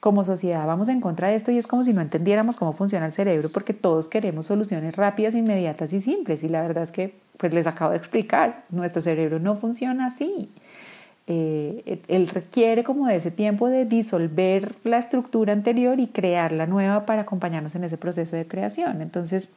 Como 0.00 0.24
sociedad 0.24 0.64
vamos 0.66 0.88
en 0.88 1.00
contra 1.00 1.28
de 1.28 1.34
esto 1.34 1.50
y 1.50 1.58
es 1.58 1.66
como 1.66 1.82
si 1.82 1.92
no 1.92 2.00
entendiéramos 2.00 2.56
cómo 2.56 2.72
funciona 2.72 3.06
el 3.06 3.12
cerebro 3.12 3.48
porque 3.48 3.74
todos 3.74 4.06
queremos 4.06 4.46
soluciones 4.46 4.94
rápidas, 4.94 5.34
inmediatas 5.34 5.92
y 5.92 6.00
simples. 6.00 6.44
Y 6.44 6.48
la 6.48 6.62
verdad 6.62 6.84
es 6.84 6.92
que, 6.92 7.18
pues 7.36 7.52
les 7.52 7.66
acabo 7.66 7.90
de 7.90 7.96
explicar, 7.96 8.64
nuestro 8.70 9.02
cerebro 9.02 9.40
no 9.40 9.56
funciona 9.56 10.06
así. 10.06 10.50
Eh, 11.30 12.00
él 12.08 12.26
requiere 12.28 12.82
como 12.84 13.06
de 13.06 13.16
ese 13.16 13.30
tiempo 13.30 13.68
de 13.68 13.84
disolver 13.84 14.76
la 14.82 14.96
estructura 14.96 15.52
anterior 15.52 16.00
y 16.00 16.06
crear 16.06 16.52
la 16.52 16.66
nueva 16.66 17.04
para 17.04 17.22
acompañarnos 17.22 17.74
en 17.74 17.84
ese 17.84 17.98
proceso 17.98 18.34
de 18.34 18.48
creación. 18.48 19.02
Entonces, 19.02 19.50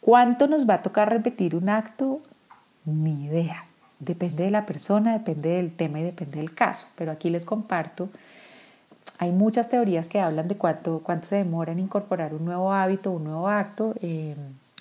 ¿cuánto 0.00 0.48
nos 0.48 0.68
va 0.68 0.74
a 0.74 0.82
tocar 0.82 1.10
repetir 1.10 1.54
un 1.54 1.68
acto? 1.68 2.20
Ni 2.84 3.26
idea. 3.26 3.62
Depende 4.00 4.42
de 4.42 4.50
la 4.50 4.66
persona, 4.66 5.12
depende 5.12 5.50
del 5.50 5.70
tema 5.70 6.00
y 6.00 6.02
depende 6.02 6.38
del 6.38 6.52
caso. 6.52 6.88
Pero 6.96 7.12
aquí 7.12 7.30
les 7.30 7.44
comparto, 7.44 8.08
hay 9.18 9.30
muchas 9.30 9.68
teorías 9.68 10.08
que 10.08 10.18
hablan 10.18 10.48
de 10.48 10.56
cuánto, 10.56 11.04
cuánto 11.04 11.28
se 11.28 11.36
demora 11.36 11.70
en 11.70 11.78
incorporar 11.78 12.34
un 12.34 12.44
nuevo 12.44 12.72
hábito, 12.72 13.12
un 13.12 13.22
nuevo 13.22 13.46
acto. 13.46 13.94
Eh, 14.02 14.34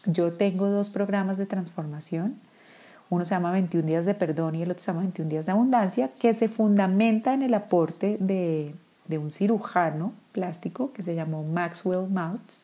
yo 0.05 0.33
tengo 0.33 0.69
dos 0.69 0.89
programas 0.89 1.37
de 1.37 1.45
transformación 1.45 2.39
uno 3.11 3.25
se 3.25 3.35
llama 3.35 3.51
21 3.51 3.85
días 3.85 4.05
de 4.05 4.13
perdón 4.13 4.55
y 4.55 4.61
el 4.63 4.71
otro 4.71 4.81
se 4.81 4.87
llama 4.87 5.01
21 5.01 5.29
días 5.29 5.45
de 5.45 5.51
abundancia, 5.51 6.09
que 6.19 6.33
se 6.33 6.47
fundamenta 6.47 7.33
en 7.33 7.41
el 7.41 7.53
aporte 7.53 8.15
de, 8.19 8.73
un 9.09 9.29
cirujano 9.29 10.13
plástico 10.31 10.93
que 10.93 11.03
se 11.03 11.13
llamó 11.13 11.43
Maxwell 11.43 12.09
Maltz, 12.09 12.63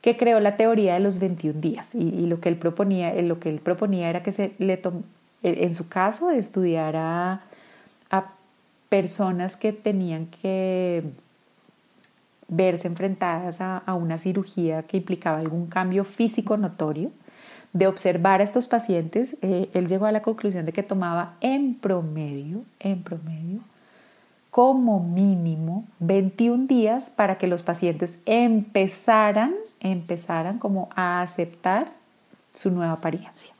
que 0.00 0.16
creó 0.16 0.40
la 0.40 0.56
teoría 0.56 0.94
de 0.94 1.00
los 1.00 1.18
21 1.18 1.60
días. 1.60 1.94
Y, 1.94 2.24
lo, 2.24 2.40
que 2.40 2.48
él 2.48 2.56
proponía, 2.56 3.12
lo 3.20 3.38
que 3.38 3.50
él 3.50 3.60
proponía 3.60 4.08
era 4.08 4.22
que 4.22 4.32
se 4.32 4.54
le 4.58 4.80
en 5.42 5.74
su 5.74 5.86
caso, 5.86 6.28
de 6.28 6.38
estudiar 6.38 6.96
a, 6.96 7.42
personas 8.88 9.54
que 9.54 9.74
tenían 9.74 10.24
que 10.24 11.02
verse 12.48 12.88
enfrentadas 12.88 13.60
a, 13.60 13.76
a, 13.76 13.92
una 13.92 14.16
cirugía 14.16 14.82
que 14.84 14.96
implicaba 14.96 15.40
algún 15.40 15.66
cambio 15.66 16.04
físico 16.04 16.56
notorio 16.56 17.10
de 17.78 17.86
observar 17.86 18.40
a 18.40 18.44
estos 18.44 18.66
pacientes, 18.66 19.36
eh, 19.40 19.70
él 19.72 19.86
llegó 19.86 20.06
a 20.06 20.12
la 20.12 20.20
conclusión 20.20 20.66
de 20.66 20.72
que 20.72 20.82
tomaba 20.82 21.36
en 21.40 21.76
promedio, 21.76 22.64
en 22.80 23.04
promedio, 23.04 23.60
como 24.50 24.98
mínimo 25.00 25.84
21 26.00 26.66
días 26.66 27.08
para 27.08 27.38
que 27.38 27.46
los 27.46 27.62
pacientes 27.62 28.18
empezaran, 28.26 29.54
empezaran 29.78 30.58
como 30.58 30.88
a 30.96 31.22
aceptar 31.22 31.86
su 32.52 32.72
nueva 32.72 32.94
apariencia. 32.94 33.54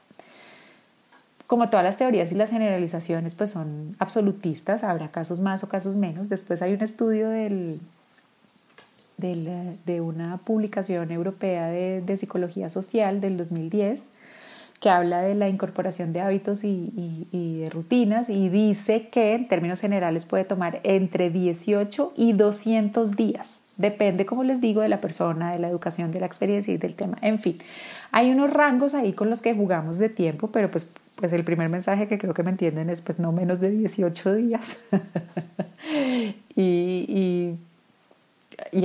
Como 1.46 1.70
todas 1.70 1.84
las 1.84 1.96
teorías 1.96 2.32
y 2.32 2.34
las 2.34 2.50
generalizaciones 2.50 3.36
pues 3.36 3.50
son 3.50 3.94
absolutistas, 4.00 4.82
habrá 4.82 5.08
casos 5.08 5.38
más 5.38 5.62
o 5.62 5.68
casos 5.68 5.96
menos. 5.96 6.28
Después 6.28 6.60
hay 6.60 6.74
un 6.74 6.82
estudio 6.82 7.28
del, 7.28 7.80
de 9.18 10.00
una 10.00 10.38
publicación 10.38 11.10
europea 11.10 11.68
de, 11.68 12.16
psicología 12.16 12.68
social 12.68 13.20
del 13.20 13.36
2010 13.36 14.06
que 14.80 14.90
habla 14.90 15.22
de 15.22 15.34
la 15.34 15.48
incorporación 15.48 16.12
de 16.12 16.20
hábitos 16.20 16.62
y, 16.62 17.26
de 17.32 17.68
rutinas 17.68 18.30
y 18.30 18.48
dice 18.48 19.08
que 19.08 19.34
en 19.34 19.48
términos 19.48 19.80
generales 19.80 20.24
puede 20.24 20.44
tomar 20.44 20.80
entre 20.84 21.30
18 21.30 22.12
y 22.16 22.32
200 22.32 23.16
días. 23.16 23.60
Depende, 23.76 24.24
como 24.24 24.44
les 24.44 24.60
digo, 24.60 24.82
de 24.82 24.88
la 24.88 24.98
persona, 24.98 25.52
de 25.52 25.58
la 25.58 25.68
educación, 25.68 26.12
de 26.12 26.20
la 26.20 26.26
experiencia 26.26 26.72
y 26.72 26.78
del 26.78 26.94
tema. 26.94 27.18
En 27.20 27.40
fin, 27.40 27.58
hay 28.12 28.30
unos 28.30 28.52
rangos 28.52 28.94
ahí 28.94 29.12
con 29.12 29.30
los 29.30 29.42
que 29.42 29.54
jugamos 29.54 29.98
de 29.98 30.08
tiempo, 30.08 30.48
pero 30.52 30.70
pues, 30.70 30.90
pues 31.16 31.32
el 31.32 31.42
primer 31.42 31.68
mensaje 31.68 32.06
que 32.06 32.18
creo 32.18 32.34
que 32.34 32.44
me 32.44 32.50
entienden 32.50 32.88
es 32.88 33.02
pues 33.02 33.18
no 33.18 33.32
menos 33.32 33.58
de 33.60 33.70
18 33.70 34.34
días. 34.34 34.78
y 36.56 37.04
y 37.08 37.56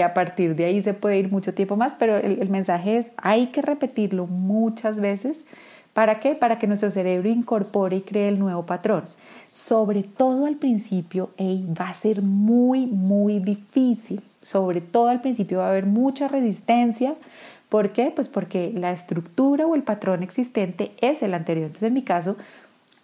a 0.02 0.14
partir 0.14 0.56
de 0.56 0.66
ahí 0.66 0.82
se 0.82 0.94
puede 0.94 1.18
ir 1.18 1.32
mucho 1.32 1.54
tiempo 1.54 1.76
más, 1.76 1.96
pero 1.98 2.18
el, 2.18 2.50
mensaje 2.50 2.98
es, 2.98 3.12
hay 3.18 3.48
que 3.48 3.62
repetirlo 3.62 4.28
muchas 4.28 5.00
veces. 5.00 5.46
¿Para 5.94 6.20
qué? 6.20 6.34
Para 6.34 6.58
que 6.58 6.66
nuestro 6.66 6.90
cerebro 6.90 7.30
incorpore 7.30 7.98
y 7.98 8.02
cree 8.02 8.28
el 8.28 8.40
nuevo 8.40 8.66
patrón. 8.66 9.04
Sobre 9.52 10.04
todo 10.04 10.48
al 10.48 10.56
principio, 10.56 11.30
va 11.40 11.90
a 11.90 11.94
ser 11.94 12.24
muy, 12.24 12.88
muy 12.88 13.40
difícil. 13.40 14.22
Sobre 14.42 14.82
todo 14.82 15.10
al 15.10 15.22
principio 15.22 15.60
va 15.60 15.68
a 15.68 15.70
haber 15.70 15.86
mucha 15.86 16.28
resistencia. 16.28 17.14
¿Por 17.70 17.92
qué? 17.92 18.12
Pues 18.14 18.28
porque 18.28 18.72
la 18.76 18.92
estructura 18.92 19.68
o 19.68 19.76
el 19.76 19.84
patrón 19.84 20.24
existente 20.24 20.92
es 21.02 21.22
el 21.22 21.36
anterior. 21.36 21.66
Entonces, 21.66 21.88
en 21.88 21.94
mi 21.94 22.02
caso, 22.02 22.38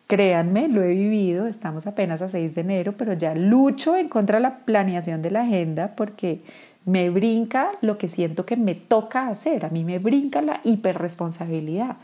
créanme, 0.09 0.67
lo 0.67 0.81
he 0.81 0.95
vivido, 0.95 1.45
estamos 1.45 1.85
apenas 1.85 2.23
a 2.23 2.29
6 2.29 2.55
de 2.55 2.61
enero, 2.61 2.95
pero 2.97 3.13
ya 3.13 3.35
lucho 3.35 3.95
en 3.95 4.09
contra 4.09 4.37
de 4.37 4.41
la 4.41 4.57
planeación 4.57 5.21
de 5.21 5.29
la 5.29 5.41
agenda 5.41 5.93
porque 5.95 6.41
me 6.89 7.09
brinca 7.09 7.71
lo 7.81 7.97
que 7.97 8.09
siento 8.09 8.45
que 8.45 8.57
me 8.57 8.75
toca 8.75 9.27
hacer, 9.27 9.65
a 9.65 9.69
mí 9.69 9.83
me 9.83 9.99
brinca 9.99 10.41
la 10.41 10.59
hiperresponsabilidad. 10.63 11.97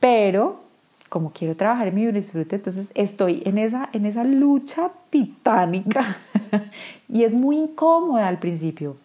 Pero 0.00 0.56
como 1.08 1.32
quiero 1.32 1.56
trabajar 1.56 1.88
en 1.88 1.94
mi 1.94 2.06
disfrute, 2.06 2.56
entonces 2.56 2.92
estoy 2.94 3.42
en 3.44 3.58
esa, 3.58 3.90
en 3.92 4.06
esa 4.06 4.24
lucha 4.24 4.90
titánica 5.10 6.16
y 7.08 7.24
es 7.24 7.34
muy 7.34 7.58
incómoda 7.58 8.28
al 8.28 8.38
principio. 8.38 8.96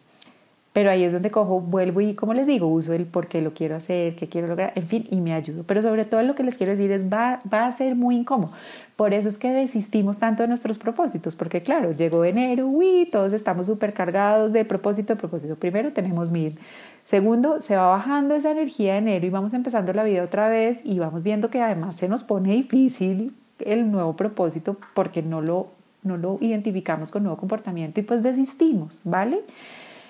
Pero 0.75 0.89
ahí 0.89 1.05
es 1.05 1.13
donde 1.13 1.31
cojo, 1.31 1.61
vuelvo 1.61 2.01
y 2.01 2.15
como 2.15 2.33
les 2.33 2.47
digo, 2.47 2.67
uso 2.67 2.91
el 2.91 3.05
por 3.05 3.27
qué 3.27 3.41
lo 3.41 3.53
quiero 3.53 3.77
hacer, 3.77 4.13
qué 4.17 4.27
quiero 4.27 4.47
lograr, 4.47 4.73
en 4.75 4.85
fin, 4.85 5.07
y 5.09 5.21
me 5.21 5.31
ayudo. 5.31 5.63
Pero 5.63 5.81
sobre 5.81 6.03
todo 6.03 6.21
lo 6.21 6.35
que 6.35 6.43
les 6.43 6.57
quiero 6.57 6.73
decir 6.73 6.91
es, 6.91 7.05
va, 7.05 7.39
va 7.51 7.65
a 7.65 7.71
ser 7.71 7.95
muy 7.95 8.17
incómodo. 8.17 8.51
Por 8.97 9.13
eso 9.13 9.29
es 9.29 9.37
que 9.37 9.53
desistimos 9.53 10.17
tanto 10.17 10.43
de 10.43 10.49
nuestros 10.49 10.77
propósitos, 10.77 11.33
porque 11.33 11.63
claro, 11.63 11.93
llegó 11.93 12.25
enero, 12.25 12.67
uy, 12.67 13.07
todos 13.09 13.31
estamos 13.31 13.67
súper 13.67 13.93
cargados 13.93 14.51
de 14.51 14.65
propósito, 14.65 15.15
propósito. 15.15 15.55
Primero 15.55 15.93
tenemos 15.93 16.29
mil. 16.29 16.59
Segundo, 17.05 17.61
se 17.61 17.77
va 17.77 17.87
bajando 17.87 18.35
esa 18.35 18.51
energía 18.51 18.91
de 18.91 18.97
enero 18.97 19.25
y 19.25 19.29
vamos 19.29 19.53
empezando 19.53 19.93
la 19.93 20.03
vida 20.03 20.23
otra 20.23 20.49
vez 20.49 20.81
y 20.83 20.99
vamos 20.99 21.23
viendo 21.23 21.49
que 21.49 21.61
además 21.61 21.95
se 21.95 22.09
nos 22.09 22.25
pone 22.25 22.51
difícil 22.51 23.33
el 23.59 23.89
nuevo 23.89 24.17
propósito 24.17 24.75
porque 24.93 25.21
no 25.21 25.39
lo, 25.39 25.67
no 26.03 26.17
lo 26.17 26.37
identificamos 26.41 27.11
con 27.11 27.23
nuevo 27.23 27.37
comportamiento 27.37 28.01
y 28.01 28.03
pues 28.03 28.21
desistimos, 28.21 28.99
¿vale? 29.05 29.39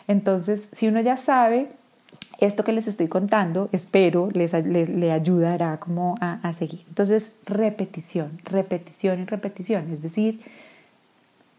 Entonces, 0.07 0.69
si 0.71 0.87
uno 0.87 1.01
ya 1.01 1.17
sabe 1.17 1.69
esto 2.39 2.63
que 2.63 2.73
les 2.73 2.87
estoy 2.87 3.07
contando, 3.07 3.69
espero 3.71 4.29
les, 4.33 4.53
le 4.53 5.11
ayudará 5.11 5.79
como 5.79 6.15
a, 6.19 6.51
seguir. 6.53 6.83
Entonces, 6.87 7.33
repetición, 7.45 8.39
repetición 8.43 9.21
y 9.21 9.25
repetición. 9.25 9.91
Es 9.91 10.01
decir, 10.01 10.41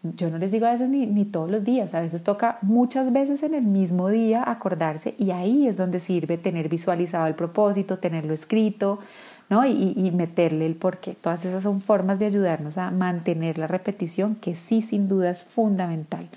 yo 0.02 0.30
no 0.30 0.38
les 0.38 0.52
digo 0.52 0.66
a 0.66 0.72
veces 0.72 0.88
ni, 0.88 1.06
ni, 1.06 1.24
todos 1.24 1.50
los 1.50 1.64
días, 1.64 1.94
a 1.94 2.00
veces 2.00 2.22
toca 2.22 2.58
muchas 2.62 3.12
veces 3.12 3.42
en 3.42 3.54
el 3.54 3.64
mismo 3.64 4.08
día 4.08 4.44
acordarse 4.46 5.14
y 5.18 5.30
ahí 5.30 5.66
es 5.66 5.76
donde 5.76 5.98
sirve 5.98 6.38
tener 6.38 6.68
visualizado 6.68 7.26
el 7.26 7.34
propósito, 7.34 7.98
tenerlo 7.98 8.34
escrito, 8.34 9.00
¿no? 9.48 9.66
Y, 9.66 9.94
y 9.96 10.10
meterle 10.12 10.66
el 10.66 10.74
porqué. 10.74 11.14
Todas 11.14 11.44
esas 11.44 11.62
son 11.62 11.80
formas 11.80 12.18
de 12.18 12.26
ayudarnos 12.26 12.78
a 12.78 12.90
mantener 12.90 13.58
la 13.58 13.66
repetición 13.66 14.36
que 14.36 14.54
sí 14.56 14.82
sin 14.82 15.08
duda 15.08 15.30
es 15.30 15.42
fundamental 15.42 16.28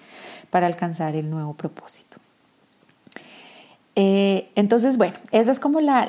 para 0.50 0.68
alcanzar 0.68 1.16
el 1.16 1.30
nuevo 1.30 1.54
propósito. 1.54 2.18
Eh, 3.96 4.50
entonces, 4.56 4.98
bueno, 4.98 5.16
esa 5.32 5.52
es 5.52 5.60
como 5.60 5.82
la, 5.82 6.08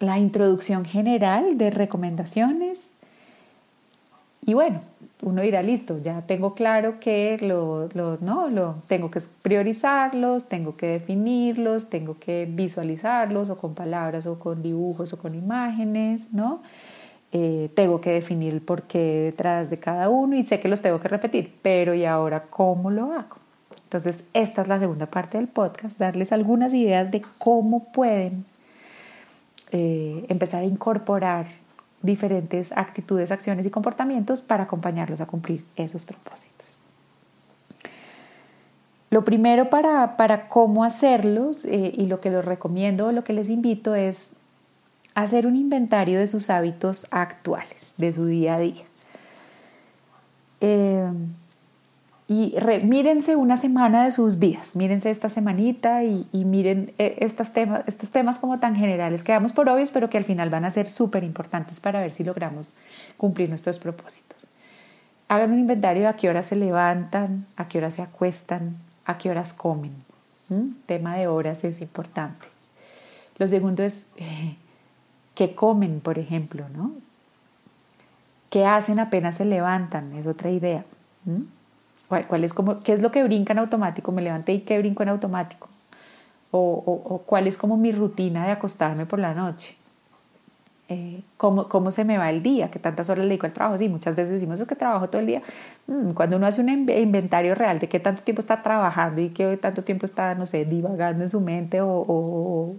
la, 0.00 0.18
introducción 0.18 0.84
general 0.84 1.58
de 1.58 1.70
recomendaciones. 1.70 2.92
Y 4.46 4.54
bueno, 4.54 4.80
uno 5.20 5.42
dirá, 5.42 5.62
listo, 5.62 5.98
ya 5.98 6.22
tengo 6.22 6.54
claro 6.54 6.98
que 6.98 7.36
lo, 7.40 7.90
no, 8.22 8.48
lo, 8.48 8.76
tengo 8.88 9.10
que 9.10 9.20
priorizarlos, 9.42 10.48
tengo 10.48 10.76
que 10.76 10.86
definirlos, 10.86 11.90
tengo 11.90 12.18
que 12.18 12.48
visualizarlos 12.50 13.50
o 13.50 13.56
con 13.56 13.74
palabras 13.74 14.26
o 14.26 14.38
con 14.38 14.62
dibujos 14.62 15.12
o 15.12 15.18
con 15.18 15.34
imágenes, 15.34 16.32
¿no? 16.32 16.62
Eh, 17.34 17.70
tengo 17.74 18.00
que 18.00 18.10
definir 18.10 18.52
el 18.52 18.60
porqué 18.60 18.98
detrás 18.98 19.70
de 19.70 19.78
cada 19.78 20.10
uno 20.10 20.36
y 20.36 20.42
sé 20.42 20.60
que 20.60 20.68
los 20.68 20.82
tengo 20.82 21.00
que 21.00 21.08
repetir, 21.08 21.58
pero 21.62 21.94
¿y 21.94 22.04
ahora 22.04 22.42
cómo 22.42 22.90
lo 22.90 23.12
hago? 23.12 23.36
Entonces, 23.84 24.24
esta 24.34 24.62
es 24.62 24.68
la 24.68 24.78
segunda 24.78 25.06
parte 25.06 25.38
del 25.38 25.48
podcast, 25.48 25.98
darles 25.98 26.32
algunas 26.32 26.74
ideas 26.74 27.10
de 27.10 27.22
cómo 27.38 27.90
pueden 27.92 28.44
eh, 29.70 30.26
empezar 30.28 30.62
a 30.62 30.66
incorporar 30.66 31.46
diferentes 32.02 32.72
actitudes, 32.72 33.30
acciones 33.30 33.64
y 33.64 33.70
comportamientos 33.70 34.42
para 34.42 34.64
acompañarlos 34.64 35.22
a 35.22 35.26
cumplir 35.26 35.64
esos 35.76 36.04
propósitos. 36.04 36.76
Lo 39.08 39.24
primero 39.24 39.70
para, 39.70 40.16
para 40.16 40.48
cómo 40.48 40.84
hacerlos 40.84 41.64
eh, 41.64 41.92
y 41.94 42.06
lo 42.06 42.20
que 42.20 42.30
les 42.30 42.44
recomiendo, 42.44 43.12
lo 43.12 43.24
que 43.24 43.32
les 43.32 43.48
invito 43.48 43.94
es 43.94 44.30
hacer 45.14 45.46
un 45.46 45.56
inventario 45.56 46.18
de 46.18 46.26
sus 46.26 46.50
hábitos 46.50 47.06
actuales, 47.10 47.94
de 47.96 48.12
su 48.12 48.26
día 48.26 48.54
a 48.54 48.58
día. 48.58 48.84
Eh, 50.60 51.10
y 52.28 52.54
mírense 52.84 53.36
una 53.36 53.58
semana 53.58 54.04
de 54.04 54.10
sus 54.10 54.38
vidas, 54.38 54.74
mírense 54.74 55.10
esta 55.10 55.28
semanita 55.28 56.02
y, 56.04 56.26
miren 56.32 56.94
eh, 56.96 57.16
estos 57.18 57.52
temas, 57.52 57.82
estos 57.86 58.10
temas 58.10 58.38
como 58.38 58.58
tan 58.58 58.74
generales 58.74 59.22
que 59.22 59.32
damos 59.32 59.52
por 59.52 59.68
obvios, 59.68 59.90
pero 59.90 60.08
que 60.08 60.16
al 60.16 60.24
final 60.24 60.48
van 60.48 60.64
a 60.64 60.70
ser 60.70 60.88
súper 60.88 61.24
importantes 61.24 61.80
para 61.80 62.00
ver 62.00 62.12
si 62.12 62.24
logramos 62.24 62.74
cumplir 63.18 63.50
nuestros 63.50 63.78
propósitos. 63.78 64.46
Hagan 65.28 65.52
un 65.52 65.58
inventario 65.58 66.02
de 66.02 66.08
a 66.08 66.14
qué 66.14 66.30
horas 66.30 66.46
se 66.46 66.56
levantan, 66.56 67.46
a 67.56 67.68
qué 67.68 67.78
horas 67.78 67.94
se 67.94 68.02
acuestan, 68.02 68.76
a 69.04 69.18
qué 69.18 69.28
horas 69.28 69.52
comen. 69.52 69.92
Tema 70.86 71.16
de 71.16 71.26
horas 71.26 71.64
es 71.64 71.80
importante. 71.80 72.46
Lo 73.38 73.48
segundo 73.48 73.82
es 73.82 74.04
eh, 74.16 74.56
qué 75.34 75.54
comen, 75.54 76.00
por 76.00 76.18
ejemplo, 76.18 76.66
¿no? 76.74 76.92
¿Qué 78.50 78.66
hacen 78.66 78.98
apenas 78.98 79.36
se 79.36 79.44
levantan? 79.44 80.12
Es 80.12 80.26
otra 80.26 80.50
idea. 80.50 80.84
¿Cuál, 82.08 82.44
es 82.44 82.52
como, 82.52 82.82
¿Qué 82.82 82.92
es 82.92 83.00
lo 83.00 83.10
que 83.10 83.24
brinca 83.24 83.54
en 83.54 83.58
automático? 83.60 84.12
Me 84.12 84.20
levanté 84.20 84.52
y 84.52 84.60
qué 84.60 84.78
brinco 84.78 85.02
en 85.02 85.08
automático. 85.08 85.68
O, 86.50 86.60
o, 86.60 87.18
cuál 87.22 87.46
es 87.46 87.56
como 87.56 87.78
mi 87.78 87.92
rutina 87.92 88.44
de 88.44 88.52
acostarme 88.52 89.06
por 89.06 89.18
la 89.18 89.32
noche. 89.32 89.74
Eh, 90.92 91.22
¿cómo, 91.36 91.68
¿Cómo 91.68 91.90
se 91.90 92.04
me 92.04 92.18
va 92.18 92.28
el 92.30 92.42
día? 92.42 92.70
¿Qué 92.70 92.78
tantas 92.78 93.08
horas 93.08 93.24
le 93.24 93.28
dedico 93.28 93.46
al 93.46 93.52
trabajo? 93.52 93.78
Sí, 93.78 93.88
muchas 93.88 94.14
veces 94.14 94.32
decimos 94.34 94.60
es 94.60 94.68
que 94.68 94.76
trabajo 94.76 95.08
todo 95.08 95.20
el 95.20 95.26
día. 95.26 95.42
Mm, 95.86 96.10
cuando 96.12 96.36
uno 96.36 96.46
hace 96.46 96.60
un 96.60 96.68
inventario 96.68 97.54
real 97.54 97.78
de 97.78 97.88
qué 97.88 97.98
tanto 98.00 98.22
tiempo 98.22 98.40
está 98.40 98.62
trabajando 98.62 99.20
y 99.20 99.30
qué 99.30 99.56
tanto 99.56 99.82
tiempo 99.84 100.06
está, 100.06 100.34
no 100.34 100.46
sé, 100.46 100.64
divagando 100.64 101.24
en 101.24 101.30
su 101.30 101.40
mente 101.40 101.80
o, 101.80 101.88
o, 101.88 102.76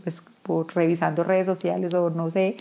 o 0.47 0.63
revisando 0.75 1.23
redes 1.23 1.47
sociales 1.47 1.93
o 1.93 2.09
no 2.11 2.29
sé, 2.29 2.57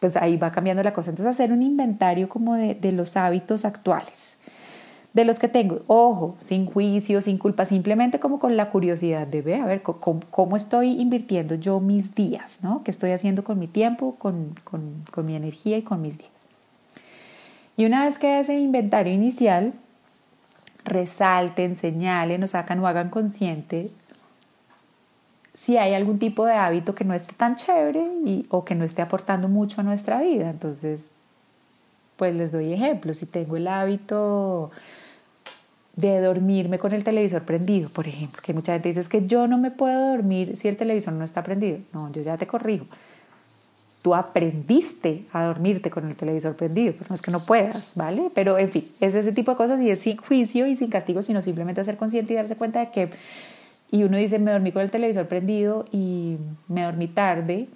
pues 0.00 0.16
ahí 0.16 0.36
va 0.36 0.52
cambiando 0.52 0.82
la 0.82 0.92
cosa. 0.92 1.10
Entonces 1.10 1.34
hacer 1.34 1.52
un 1.52 1.62
inventario 1.62 2.28
como 2.28 2.54
de, 2.54 2.74
de 2.74 2.92
los 2.92 3.16
hábitos 3.16 3.64
actuales 3.64 4.38
de 5.12 5.24
los 5.24 5.38
que 5.38 5.48
tengo. 5.48 5.82
Ojo, 5.86 6.36
sin 6.38 6.66
juicio, 6.66 7.20
sin 7.20 7.38
culpa, 7.38 7.64
simplemente 7.66 8.20
como 8.20 8.38
con 8.38 8.56
la 8.56 8.70
curiosidad 8.70 9.26
de 9.26 9.42
ver, 9.42 9.60
a 9.60 9.66
ver, 9.66 9.82
cómo, 9.82 10.56
estoy 10.56 11.00
invirtiendo 11.00 11.54
yo 11.54 11.80
mis 11.80 12.14
días, 12.14 12.58
¿no? 12.62 12.82
¿Qué 12.84 12.90
estoy 12.90 13.10
haciendo 13.10 13.44
con 13.44 13.58
mi 13.58 13.66
tiempo, 13.66 14.16
con, 14.18 14.54
con 14.64 15.26
mi 15.26 15.36
energía 15.36 15.76
y 15.76 15.82
con 15.82 16.00
mis 16.00 16.18
días? 16.18 16.30
Y 17.76 17.84
una 17.86 18.04
vez 18.04 18.18
que 18.18 18.38
ese 18.38 18.58
inventario 18.58 19.12
inicial, 19.12 19.72
resalten, 20.84 21.74
señalen 21.74 22.42
o 22.42 22.48
sacan 22.48 22.78
o 22.80 22.86
hagan 22.86 23.08
consciente 23.08 23.90
si 25.54 25.76
hay 25.76 25.94
algún 25.94 26.18
tipo 26.18 26.46
de 26.46 26.54
hábito 26.54 26.94
que 26.94 27.04
no 27.04 27.14
esté 27.14 27.34
tan 27.34 27.56
chévere 27.56 28.04
y, 28.24 28.46
o 28.48 28.64
que 28.64 28.74
no 28.74 28.84
esté 28.84 29.02
aportando 29.02 29.48
mucho 29.48 29.80
a 29.80 29.84
nuestra 29.84 30.20
vida. 30.20 30.50
Entonces, 30.50 31.10
pues 32.16 32.34
les 32.34 32.52
doy 32.52 32.72
ejemplos. 32.72 33.18
Si 33.18 33.26
tengo 33.26 33.56
el 33.56 33.68
hábito 33.68 34.70
de 35.96 36.20
dormirme 36.20 36.78
con 36.78 36.92
el 36.92 37.04
televisor 37.04 37.42
prendido, 37.42 37.90
por 37.90 38.08
ejemplo, 38.08 38.40
que 38.42 38.54
mucha 38.54 38.72
gente 38.72 38.88
dice 38.88 39.00
es 39.00 39.08
que 39.08 39.26
yo 39.26 39.46
no 39.46 39.58
me 39.58 39.70
puedo 39.70 40.12
dormir 40.12 40.56
si 40.56 40.68
el 40.68 40.76
televisor 40.76 41.12
no 41.12 41.24
está 41.24 41.42
prendido. 41.42 41.78
No, 41.92 42.10
yo 42.12 42.22
ya 42.22 42.36
te 42.38 42.46
corrijo. 42.46 42.86
Tú 44.00 44.14
aprendiste 44.14 45.26
a 45.32 45.44
dormirte 45.44 45.90
con 45.90 46.08
el 46.08 46.16
televisor 46.16 46.56
prendido, 46.56 46.94
pero 46.98 47.06
no 47.10 47.14
es 47.14 47.22
que 47.22 47.30
no 47.30 47.40
puedas, 47.40 47.92
¿vale? 47.94 48.30
Pero 48.34 48.58
en 48.58 48.70
fin, 48.70 48.88
es 49.00 49.14
ese 49.14 49.32
tipo 49.32 49.52
de 49.52 49.56
cosas 49.56 49.80
y 49.80 49.90
es 49.90 50.00
sin 50.00 50.16
juicio 50.16 50.66
y 50.66 50.74
sin 50.74 50.90
castigo, 50.90 51.22
sino 51.22 51.42
simplemente 51.42 51.84
ser 51.84 51.96
consciente 51.96 52.32
y 52.32 52.36
darse 52.36 52.56
cuenta 52.56 52.80
de 52.80 52.90
que, 52.90 53.10
y 53.90 54.02
uno 54.02 54.16
dice, 54.16 54.38
me 54.38 54.50
dormí 54.50 54.72
con 54.72 54.82
el 54.82 54.90
televisor 54.90 55.28
prendido 55.28 55.84
y 55.92 56.38
me 56.66 56.82
dormí 56.82 57.06
tarde, 57.06 57.68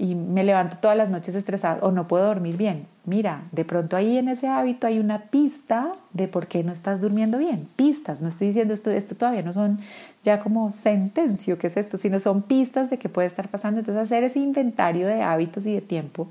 y 0.00 0.14
me 0.14 0.44
levanto 0.44 0.78
todas 0.78 0.96
las 0.96 1.10
noches 1.10 1.34
estresada 1.34 1.78
o 1.82 1.92
no 1.92 2.08
puedo 2.08 2.24
dormir 2.24 2.56
bien. 2.56 2.86
Mira, 3.06 3.42
de 3.52 3.64
pronto 3.64 3.96
ahí 3.96 4.18
en 4.18 4.28
ese 4.28 4.46
hábito 4.46 4.86
hay 4.86 4.98
una 4.98 5.22
pista 5.22 5.92
de 6.12 6.28
por 6.28 6.46
qué 6.46 6.62
no 6.62 6.72
estás 6.72 7.00
durmiendo 7.00 7.38
bien. 7.38 7.66
Pistas, 7.76 8.20
no 8.20 8.28
estoy 8.28 8.48
diciendo 8.48 8.74
esto, 8.74 8.90
esto 8.90 9.14
todavía 9.14 9.42
no 9.42 9.52
son 9.52 9.80
ya 10.22 10.40
como 10.40 10.70
sentencio, 10.70 11.58
que 11.58 11.68
es 11.68 11.76
esto, 11.76 11.96
sino 11.96 12.20
son 12.20 12.42
pistas 12.42 12.90
de 12.90 12.98
qué 12.98 13.08
puede 13.08 13.26
estar 13.26 13.48
pasando. 13.48 13.80
Entonces 13.80 14.02
hacer 14.02 14.22
ese 14.22 14.38
inventario 14.38 15.06
de 15.06 15.22
hábitos 15.22 15.64
y 15.66 15.74
de 15.74 15.80
tiempo 15.80 16.28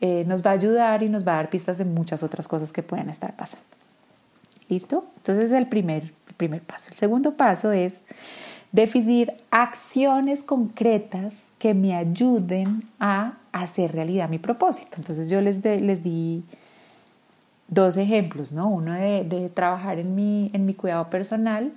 eh, 0.00 0.24
nos 0.26 0.44
va 0.44 0.50
a 0.50 0.54
ayudar 0.54 1.02
y 1.02 1.08
nos 1.08 1.26
va 1.26 1.32
a 1.32 1.36
dar 1.36 1.50
pistas 1.50 1.76
de 1.78 1.84
muchas 1.84 2.22
otras 2.22 2.48
cosas 2.48 2.72
que 2.72 2.82
pueden 2.82 3.10
estar 3.10 3.36
pasando. 3.36 3.66
¿Listo? 4.68 5.04
Entonces 5.16 5.44
es 5.44 5.52
el 5.52 5.66
primer, 5.66 6.04
el 6.04 6.34
primer 6.36 6.62
paso. 6.62 6.88
El 6.90 6.96
segundo 6.96 7.36
paso 7.36 7.72
es 7.72 8.04
Definir 8.74 9.32
acciones 9.52 10.42
concretas 10.42 11.50
que 11.60 11.74
me 11.74 11.94
ayuden 11.94 12.82
a 12.98 13.34
hacer 13.54 13.92
realidad 13.92 14.28
mi 14.28 14.38
propósito. 14.38 14.96
Entonces 14.96 15.30
yo 15.30 15.40
les, 15.40 15.64
les 15.64 16.02
di 16.02 16.42
dos 17.68 17.96
ejemplos, 17.96 18.52
¿no? 18.52 18.68
Uno 18.68 18.92
de, 18.92 19.50
trabajar 19.54 19.98
en 19.98 20.14
mi, 20.14 20.50
en 20.52 20.66
mi 20.66 20.74
cuidado 20.74 21.08
personal, 21.08 21.72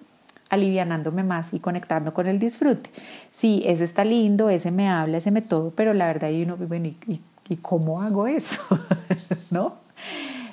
alivianándome 0.50 1.24
más 1.24 1.54
y 1.54 1.60
conectando 1.60 2.13
con 2.13 2.28
el 2.28 2.40
disfrute. 2.40 2.90
Sí, 3.32 3.63
ese 3.66 3.84
está 3.84 4.04
lindo, 4.04 4.50
ese 4.50 4.72
me 4.72 4.90
habla, 4.90 5.18
ese 5.18 5.30
me 5.30 5.42
todo, 5.42 5.72
pero 5.72 5.94
la 5.94 6.08
verdad 6.08 6.30
y 6.30 6.44
uno, 6.44 6.58
bueno, 6.58 6.88
¿y, 6.88 7.22
y 7.48 7.56
cómo 7.58 8.02
hago 8.02 8.26
eso? 8.26 8.62
¿No? 9.52 9.76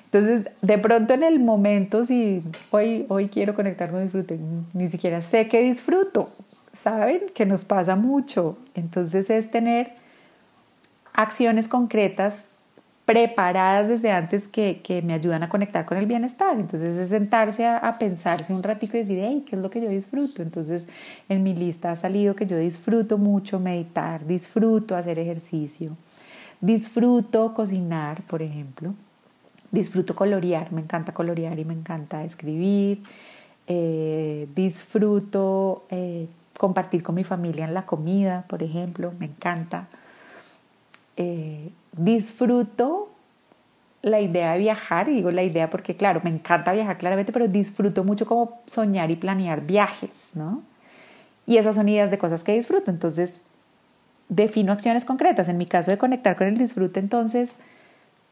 Entonces, 0.05 0.49
de 0.61 0.79
pronto 0.79 1.15
en 1.15 1.23
el 1.23 1.41
momento, 1.41 2.05
si 2.05 2.43
hoy, 2.71 3.07
hoy 3.09 3.29
quiero 3.29 3.55
conectar 3.55 3.91
con 3.91 4.03
disfrute, 4.03 4.39
ni 4.75 4.89
siquiera 4.89 5.23
sé 5.23 5.49
que 5.49 5.63
disfruto, 5.63 6.31
¿saben? 6.75 7.23
Que 7.35 7.47
nos 7.47 7.65
pasa 7.65 7.97
mucho. 7.97 8.59
Entonces 8.75 9.31
es 9.31 9.51
tener 9.51 10.04
acciones 11.15 11.69
concretas 11.69 12.49
preparadas 13.05 13.89
desde 13.89 14.11
antes 14.11 14.49
que, 14.49 14.81
que, 14.83 15.03
me 15.03 15.13
ayudan 15.13 15.43
a 15.43 15.49
conectar 15.49 15.85
con 15.85 15.99
el 15.99 16.07
bienestar. 16.07 16.59
Entonces 16.59 16.97
es 16.97 17.11
sentarse 17.11 17.67
a, 17.67 17.97
pensarse 17.99 18.55
un 18.55 18.63
ratico 18.63 18.97
y 18.97 19.01
decir, 19.01 19.19
hey, 19.21 19.45
¿qué 19.47 19.57
es 19.57 19.63
lo 19.63 19.71
que 19.71 19.81
yo 19.81 19.89
disfruto? 19.89 20.43
Entonces 20.43 20.89
en 21.29 21.43
mi 21.43 21.55
lista 21.55 21.93
ha 21.93 21.97
salido 21.97 22.35
que 22.35 22.47
yo 22.47 22.57
disfruto 22.57 23.19
mucho 23.19 23.61
meditar, 23.61 24.27
disfruto 24.27 24.97
hacer 24.97 25.19
ejercicio, 25.19 25.97
disfruto 26.61 27.53
cocinar, 27.53 28.23
por 28.23 28.41
ejemplo, 28.41 28.95
disfruto 29.71 30.15
colorear, 30.15 30.73
me 30.73 30.81
encanta 30.81 31.13
colorear 31.13 31.59
y 31.59 31.65
me 31.67 31.75
encanta 31.75 32.25
escribir, 32.25 33.03
eh, 33.67 34.49
disfruto 34.55 35.85
eh, 35.91 36.27
compartir 36.57 37.03
con 37.03 37.17
mi 37.17 37.25
familia 37.25 37.67
en 37.67 37.75
la 37.75 37.85
comida, 37.85 38.45
por 38.49 38.63
ejemplo, 38.63 39.13
me 39.19 39.27
encanta. 39.27 39.89
Eh, 41.17 41.71
disfruto 41.97 43.11
la 44.03 44.21
idea 44.21 44.53
de 44.53 44.59
viajar, 44.59 45.09
digo 45.09 45.31
la 45.31 45.43
idea 45.43 45.71
porque, 45.71 45.97
claro, 45.97 46.21
me 46.25 46.31
encanta 46.31 46.73
viajar 46.73 46.99
claramente, 46.99 47.33
pero 47.33 47.49
disfruto 47.49 48.05
mucho 48.05 48.27
como 48.27 48.61
soñar 48.67 49.11
y 49.11 49.17
planear 49.17 49.63
viajes, 49.63 50.31
¿no? 50.35 50.63
Y 51.47 51.57
esas 51.57 51.77
son 51.77 51.89
ideas 51.89 52.11
de 52.11 52.19
cosas 52.19 52.45
que 52.45 52.53
disfruto. 52.53 52.91
Entonces, 52.91 53.43
defino 54.29 54.73
acciones 54.73 55.05
concretas. 55.05 55.49
En 55.49 55.59
mi 55.59 55.67
caso 55.67 55.91
de 55.91 55.99
conectar 55.99 56.37
con 56.37 56.47
el 56.47 56.57
disfrute, 56.57 57.01
entonces, 57.01 57.55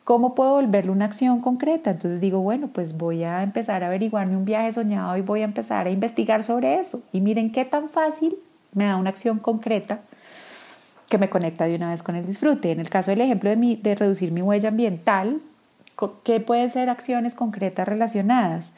¿Cómo 0.04 0.34
puedo 0.34 0.54
volverlo 0.54 0.90
una 0.92 1.04
acción 1.04 1.40
concreta? 1.40 1.92
Entonces 1.92 2.20
digo, 2.20 2.40
bueno, 2.40 2.68
pues 2.72 2.96
voy 2.96 3.22
a 3.22 3.44
empezar 3.44 3.84
a 3.84 3.86
averiguarme 3.86 4.36
un 4.36 4.44
viaje 4.44 4.72
soñado 4.72 5.16
y 5.16 5.20
voy 5.20 5.42
a 5.42 5.44
empezar 5.44 5.86
a 5.86 5.90
investigar 5.90 6.42
sobre 6.42 6.80
eso. 6.80 7.04
Y 7.12 7.20
miren 7.20 7.52
qué 7.52 7.64
tan 7.64 7.88
fácil 7.88 8.34
me 8.74 8.86
da 8.86 8.96
una 8.96 9.10
acción 9.10 9.38
concreta 9.38 10.00
que 11.12 11.18
me 11.18 11.28
conecta 11.28 11.66
de 11.66 11.74
una 11.74 11.90
vez 11.90 12.02
con 12.02 12.16
el 12.16 12.24
disfrute. 12.24 12.70
En 12.70 12.80
el 12.80 12.88
caso 12.88 13.10
del 13.10 13.20
ejemplo 13.20 13.50
de, 13.50 13.56
mi, 13.56 13.76
de 13.76 13.94
reducir 13.94 14.32
mi 14.32 14.40
huella 14.40 14.70
ambiental, 14.70 15.42
¿qué 16.24 16.40
pueden 16.40 16.70
ser 16.70 16.88
acciones 16.88 17.34
concretas 17.34 17.86
relacionadas? 17.86 18.72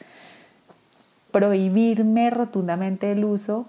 Prohibirme 1.31 2.29
rotundamente 2.31 3.13
el 3.13 3.23
uso 3.23 3.67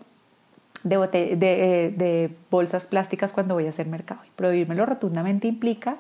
de, 0.83 0.99
de, 1.37 2.37
bolsas 2.51 2.89
plásticas 2.89 3.33
cuando 3.33 3.55
voy 3.55 3.67
a 3.67 3.69
hacer 3.69 3.87
mercado. 3.87 4.23
Y 4.27 4.31
prohibírmelo 4.35 4.85
rotundamente 4.85 5.47
implica, 5.47 5.99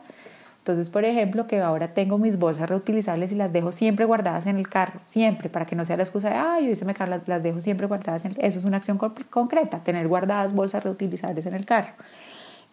entonces, 0.59 0.90
por 0.90 1.05
ejemplo, 1.05 1.46
que 1.46 1.61
ahora 1.61 1.94
tengo 1.94 2.18
mis 2.18 2.37
bolsas 2.37 2.68
reutilizables 2.68 3.31
y 3.31 3.37
las 3.37 3.52
dejo 3.52 3.70
siempre 3.70 4.07
guardadas 4.07 4.46
en 4.46 4.57
el 4.57 4.68
carro, 4.68 4.98
siempre, 5.05 5.48
para 5.48 5.66
que 5.66 5.76
no 5.76 5.85
sea 5.85 5.96
la 5.96 6.02
excusa 6.02 6.31
de, 6.31 6.35
ay, 6.35 6.64
yo 6.66 6.72
hice 6.72 6.85
mercado, 6.85 7.11
las, 7.11 7.29
las 7.29 7.44
dejo 7.44 7.61
siempre 7.61 7.87
guardadas 7.87 8.24
en 8.24 8.35
Eso 8.38 8.59
es 8.59 8.64
una 8.64 8.79
acción 8.79 8.98
concreta, 8.98 9.79
tener 9.85 10.09
guardadas 10.09 10.52
bolsas 10.52 10.83
reutilizables 10.83 11.46
en 11.46 11.55
el 11.55 11.64
carro. 11.64 11.92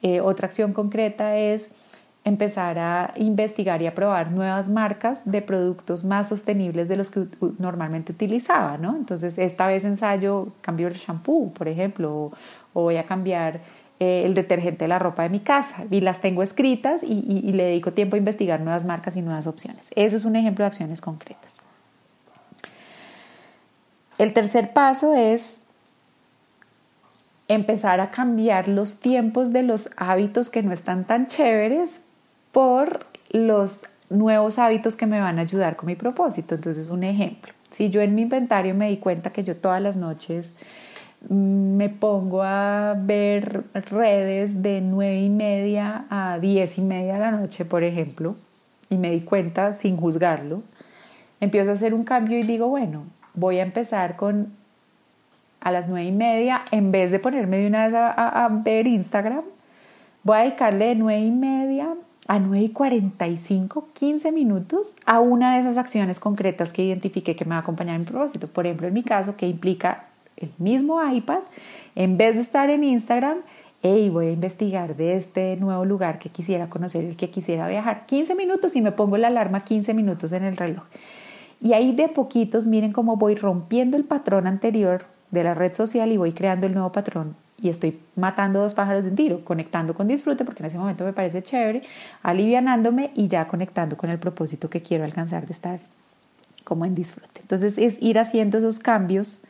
Eh, 0.03 0.19
otra 0.19 0.47
acción 0.47 0.73
concreta 0.73 1.37
es 1.37 1.71
empezar 2.25 2.77
a 2.77 3.13
investigar 3.15 3.81
y 3.81 3.87
a 3.87 3.95
probar 3.95 4.31
nuevas 4.31 4.69
marcas 4.69 5.29
de 5.29 5.41
productos 5.41 6.03
más 6.03 6.27
sostenibles 6.29 6.89
de 6.89 6.97
los 6.97 7.09
que 7.09 7.25
normalmente 7.57 8.11
utilizaba, 8.11 8.77
¿no? 8.77 8.95
Entonces, 8.95 9.37
esta 9.37 9.65
vez 9.65 9.85
ensayo, 9.85 10.47
cambio 10.61 10.87
el 10.87 10.93
shampoo, 10.93 11.51
por 11.53 11.67
ejemplo, 11.67 12.31
o, 12.73 12.83
voy 12.83 12.97
a 12.97 13.05
cambiar 13.05 13.61
eh, 13.99 14.23
el 14.25 14.33
detergente 14.33 14.85
de 14.85 14.87
la 14.89 14.99
ropa 14.99 15.23
de 15.23 15.29
mi 15.29 15.39
casa 15.39 15.85
y 15.89 16.01
las 16.01 16.19
tengo 16.19 16.43
escritas 16.43 17.01
y, 17.03 17.41
y 17.43 17.53
le 17.53 17.63
dedico 17.63 17.91
tiempo 17.91 18.15
a 18.15 18.19
investigar 18.19 18.59
nuevas 18.59 18.83
marcas 18.83 19.15
y 19.15 19.21
nuevas 19.21 19.47
opciones. 19.47 19.89
Ese 19.95 20.17
es 20.17 20.25
un 20.25 20.35
ejemplo 20.35 20.63
de 20.63 20.67
acciones 20.67 21.01
concretas. 21.01 21.57
El 24.17 24.33
tercer 24.33 24.73
paso 24.73 25.13
es 25.13 25.62
empezar 27.55 27.99
a 27.99 28.11
cambiar 28.11 28.67
los 28.67 28.99
tiempos 28.99 29.53
de 29.53 29.63
los 29.63 29.89
hábitos 29.97 30.49
que 30.49 30.63
no 30.63 30.71
están 30.71 31.05
tan 31.05 31.27
chéveres 31.27 32.01
por 32.51 33.05
los 33.31 33.85
nuevos 34.09 34.59
hábitos 34.59 34.95
que 34.95 35.05
me 35.05 35.19
van 35.19 35.39
a 35.39 35.41
ayudar 35.41 35.75
con 35.75 35.87
mi 35.87 35.95
propósito. 35.95 36.55
Entonces, 36.55 36.89
un 36.89 37.03
ejemplo, 37.03 37.53
si 37.69 37.89
yo 37.89 38.01
en 38.01 38.15
mi 38.15 38.21
inventario 38.21 38.75
me 38.75 38.89
di 38.89 38.97
cuenta 38.97 39.31
que 39.31 39.43
yo 39.43 39.55
todas 39.55 39.81
las 39.81 39.97
noches 39.97 40.53
mm, 41.29 41.75
me 41.75 41.89
pongo 41.89 42.43
a 42.43 42.95
ver 42.97 43.63
redes 43.73 44.61
de 44.61 44.81
nueve 44.81 45.19
y 45.19 45.29
media 45.29 46.05
a 46.09 46.39
diez 46.39 46.77
y 46.77 46.81
media 46.81 47.13
de 47.13 47.19
la 47.19 47.31
noche, 47.31 47.65
por 47.65 47.83
ejemplo, 47.83 48.35
y 48.89 48.97
me 48.97 49.09
di 49.09 49.21
cuenta 49.21 49.73
sin 49.73 49.97
juzgarlo, 49.97 50.61
empiezo 51.39 51.71
a 51.71 51.73
hacer 51.73 51.93
un 51.93 52.03
cambio 52.03 52.37
y 52.37 52.43
digo, 52.43 52.67
bueno, 52.67 53.05
voy 53.33 53.57
a 53.59 53.63
empezar 53.63 54.15
con 54.15 54.53
a 55.63 55.71
las 55.71 55.88
nueve 55.88 56.08
y 56.08 56.12
media, 56.12 56.63
en 56.71 56.91
vez 56.91 57.10
de 57.10 57.19
ponerme 57.19 57.58
de 57.58 57.67
una 57.67 57.86
vez 57.86 57.93
a, 57.93 58.45
a 58.45 58.47
ver 58.49 58.86
Instagram, 58.86 59.43
voy 60.23 60.38
a 60.38 60.41
dedicarle 60.41 60.88
de 60.88 60.95
nueve 60.95 61.21
y 61.21 61.32
media 61.32 61.95
a 62.28 62.39
9 62.39 62.65
y 62.65 62.69
45, 62.69 63.89
15 63.93 64.32
minutos 64.32 64.95
a 65.06 65.19
una 65.19 65.56
de 65.56 65.62
esas 65.62 65.78
acciones 65.78 66.19
concretas 66.19 66.71
que 66.71 66.84
identifique 66.84 67.36
que 67.36 67.45
me 67.45 67.52
va 67.52 67.58
a 67.58 67.60
acompañar 67.60 67.95
en 67.95 68.06
propósito. 68.06 68.47
Por 68.47 68.65
ejemplo, 68.65 68.88
en 68.88 68.93
mi 68.93 69.04
caso, 69.04 69.36
que 69.36 69.47
implica 69.47 70.06
el 70.38 70.49
mismo 70.58 71.04
iPad, 71.04 71.39
en 71.95 72.17
vez 72.17 72.36
de 72.36 72.41
estar 72.41 72.69
en 72.69 72.84
Instagram, 72.84 73.39
hey, 73.82 74.10
voy 74.10 74.28
a 74.28 74.32
investigar 74.32 74.95
de 74.95 75.17
este 75.17 75.58
nuevo 75.58 75.84
lugar 75.84 76.17
que 76.17 76.30
quisiera 76.30 76.69
conocer, 76.69 77.04
el 77.04 77.17
que 77.17 77.30
quisiera 77.30 77.67
viajar. 77.67 78.06
15 78.06 78.36
minutos 78.36 78.76
y 78.76 78.82
me 78.82 78.93
pongo 78.93 79.17
la 79.17 79.28
alarma 79.28 79.65
15 79.65 79.93
minutos 79.93 80.32
en 80.32 80.43
el 80.43 80.56
reloj. 80.56 80.84
Y 81.62 81.73
ahí 81.73 81.93
de 81.93 82.08
poquitos, 82.08 82.67
miren 82.67 82.91
cómo 82.93 83.17
voy 83.17 83.36
rompiendo 83.36 83.97
el 83.97 84.06
patrón 84.06 84.47
anterior 84.47 85.06
de 85.33 85.43
la 85.43 85.53
red 85.53 85.73
social 85.73 86.11
y 86.11 86.17
voy 86.17 86.31
creando 86.31 86.67
el 86.67 86.73
nuevo 86.73 86.91
patrón 86.91 87.35
y 87.59 87.69
estoy 87.69 87.97
matando 88.15 88.59
dos 88.59 88.73
pájaros 88.73 89.05
de 89.05 89.11
un 89.11 89.15
tiro, 89.15 89.45
conectando 89.45 89.93
con 89.93 90.05
disfrute, 90.05 90.43
porque 90.43 90.61
en 90.61 90.67
ese 90.67 90.77
momento 90.77 91.05
me 91.05 91.13
parece 91.13 91.41
chévere, 91.41 91.83
alivianándome 92.21 93.11
y 93.15 93.29
ya 93.29 93.47
conectando 93.47 93.95
con 93.95 94.09
el 94.09 94.19
propósito 94.19 94.69
que 94.69 94.81
quiero 94.81 95.05
alcanzar 95.05 95.45
de 95.45 95.53
estar 95.53 95.79
como 96.65 96.83
en 96.85 96.93
disfrute. 96.93 97.39
Entonces 97.41 97.77
es 97.77 98.01
ir 98.01 98.19
haciendo 98.19 98.57
esos 98.57 98.79
cambios 98.79 99.43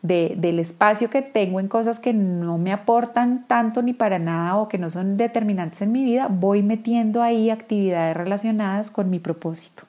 de, 0.00 0.34
del 0.38 0.58
espacio 0.58 1.10
que 1.10 1.20
tengo 1.20 1.60
en 1.60 1.68
cosas 1.68 2.00
que 2.00 2.14
no 2.14 2.56
me 2.56 2.72
aportan 2.72 3.44
tanto 3.46 3.82
ni 3.82 3.92
para 3.92 4.18
nada 4.18 4.56
o 4.56 4.68
que 4.68 4.78
no 4.78 4.88
son 4.88 5.18
determinantes 5.18 5.82
en 5.82 5.92
mi 5.92 6.02
vida, 6.02 6.28
voy 6.30 6.62
metiendo 6.62 7.22
ahí 7.22 7.50
actividades 7.50 8.16
relacionadas 8.16 8.90
con 8.90 9.10
mi 9.10 9.18
propósito. 9.18 9.82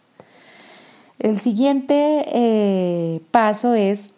El 1.19 1.39
siguiente 1.39 2.25
eh, 2.27 3.21
paso 3.31 3.73
es 3.75 4.11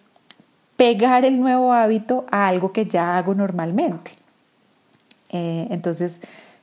pegar 0.78 1.26
el 1.26 1.40
nuevo 1.40 1.74
hábito 1.74 2.26
a 2.32 2.48
algo 2.48 2.72
que 2.72 2.86
ya 2.86 3.18
hago 3.18 3.34
normalmente. 3.34 4.12
Eh, 5.30 5.68
entonces, 5.72 6.22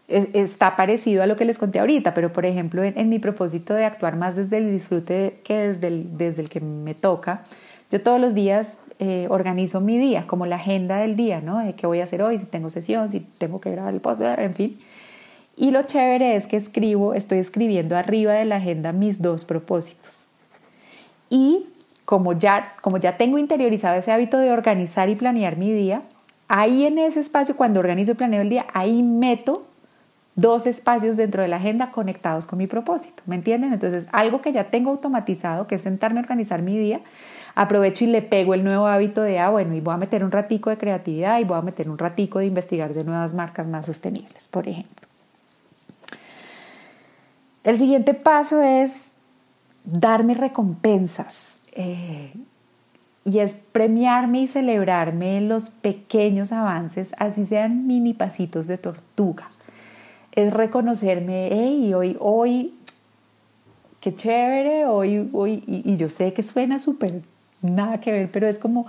e, 0.09 0.31
está 0.35 0.77
parecido 0.77 1.23
a 1.23 1.27
lo 1.27 1.37
que 1.37 1.45
les 1.45 1.59
conté 1.59 1.81
ahorita, 1.81 2.15
pero 2.15 2.33
por 2.33 2.47
ejemplo, 2.47 2.83
en, 2.83 3.09
mi 3.09 3.19
propósito 3.19 3.75
de 3.75 3.85
actuar 3.85 4.17
más 4.17 4.37
desde 4.37 4.59
el 4.59 4.71
disfrute 4.71 5.41
que 5.45 5.55
desde 5.55 5.89
el, 5.89 6.17
desde 6.17 6.43
el 6.43 6.49
que 6.49 6.61
me 6.61 6.95
toca, 6.95 7.45
yo 7.91 8.01
todos 8.01 8.21
los 8.21 8.35
días 8.35 8.79
eh, 9.01 9.27
organizo 9.29 9.81
mi 9.81 9.99
día, 9.99 10.27
como 10.27 10.47
la 10.47 10.57
agenda 10.57 10.99
del 10.99 11.17
día, 11.17 11.41
¿no? 11.41 11.59
De 11.59 11.75
qué 11.75 11.87
voy 11.87 12.01
a 12.01 12.05
hacer 12.05 12.23
hoy, 12.23 12.39
si 12.39 12.47
tengo 12.47 12.71
sesión, 12.71 13.11
si 13.11 13.21
tengo 13.21 13.61
que 13.61 13.71
grabar 13.71 13.93
el 13.93 14.01
post, 14.01 14.21
en 14.23 14.55
fin. 14.55 14.79
Y 15.57 15.71
lo 15.71 15.83
chévere 15.83 16.37
es 16.37 16.47
que 16.47 16.57
escribo, 16.57 17.15
estoy 17.15 17.39
escribiendo 17.39 17.97
arriba 17.97 18.35
de 18.35 18.45
la 18.45 18.57
agenda 18.57 18.93
mis 18.93 19.23
dos 19.23 19.45
propósitos. 19.45 20.27
Y 21.31 21.67
como 22.05 22.33
ya, 22.33 22.75
como 22.81 22.99
ya 22.99 23.17
tengo 23.17 23.39
interiorizado 23.39 23.97
ese 23.97 24.13
hábito 24.13 24.39
de 24.39 24.53
organizar 24.53 25.09
y 25.09 25.15
planear 25.15 25.57
mi 25.57 25.73
día, 25.73 26.03
ahí 26.49 26.85
en 26.85 26.99
ese 26.99 27.21
espacio, 27.21 27.57
cuando 27.57 27.81
organizo 27.81 28.13
y 28.13 28.15
planeo 28.15 28.43
el 28.43 28.51
día, 28.51 28.67
ahí 28.75 29.03
meto 29.03 29.67
dos 30.37 30.67
espacios 30.67 31.17
dentro 31.17 31.43
de 31.43 31.49
la 31.49 31.57
agenda 31.57 31.91
conectados 31.91 32.47
con 32.47 32.59
mi 32.59 32.67
propósito, 32.67 33.23
¿me 33.27 33.37
entienden? 33.37 33.73
Entonces, 33.73 34.09
algo 34.13 34.41
que 34.43 34.53
ya 34.53 34.65
tengo 34.65 34.91
automatizado, 34.91 35.67
que 35.67 35.77
es 35.77 35.83
sentarme 35.83 36.19
a 36.19 36.23
organizar 36.23 36.61
mi 36.63 36.77
día, 36.77 37.01
aprovecho 37.55 38.05
y 38.05 38.09
le 38.09 38.21
pego 38.21 38.55
el 38.55 38.65
nuevo 38.65 38.87
hábito 38.87 39.23
de, 39.23 39.39
ah, 39.39 39.51
bueno, 39.51 39.75
y 39.75 39.81
voy 39.81 39.95
a 39.95 39.99
meter 39.99 40.25
un 40.25 40.33
ratico 40.33 40.71
de 40.71 40.77
creatividad 40.77 41.39
y 41.39 41.45
voy 41.45 41.57
a 41.57 41.63
meter 41.63 41.89
un 41.89 41.99
ratico 41.99 42.41
de 42.41 42.47
investigar 42.47 42.93
de 42.95 43.05
nuevas 43.05 43.33
marcas 43.33 43.69
más 43.69 43.87
sostenibles, 43.87 44.49
por 44.49 44.69
ejemplo. 44.69 45.07
El 47.63 47.79
siguiente 47.79 48.13
paso 48.13 48.61
es 48.61 49.13
darme 49.85 50.35
recompensas. 50.35 51.54
Eh, 51.75 52.33
y 53.25 53.39
es 53.39 53.55
premiarme 53.55 54.43
y 54.43 54.47
celebrarme 54.47 55.41
los 55.41 55.71
pequeños 55.71 56.53
avances, 56.53 57.15
así 57.19 57.47
sean 57.47 57.87
mini 57.87 58.13
pasitos 58.13 58.67
de 58.67 58.77
tortuga. 58.77 59.49
Es 60.33 60.53
reconocerme, 60.53 61.49
hey, 61.51 61.95
hoy, 61.95 62.17
hoy, 62.21 62.75
qué 64.01 64.15
chévere, 64.15 64.87
hoy, 64.87 65.31
hoy, 65.33 65.63
y, 65.67 65.97
yo 65.97 66.11
sé 66.11 66.35
que 66.35 66.43
suena 66.43 66.79
súper 66.79 67.23
nada 67.63 67.99
que 67.99 68.13
ver, 68.13 68.31
pero 68.31 68.47
es 68.47 68.59
como, 68.59 68.89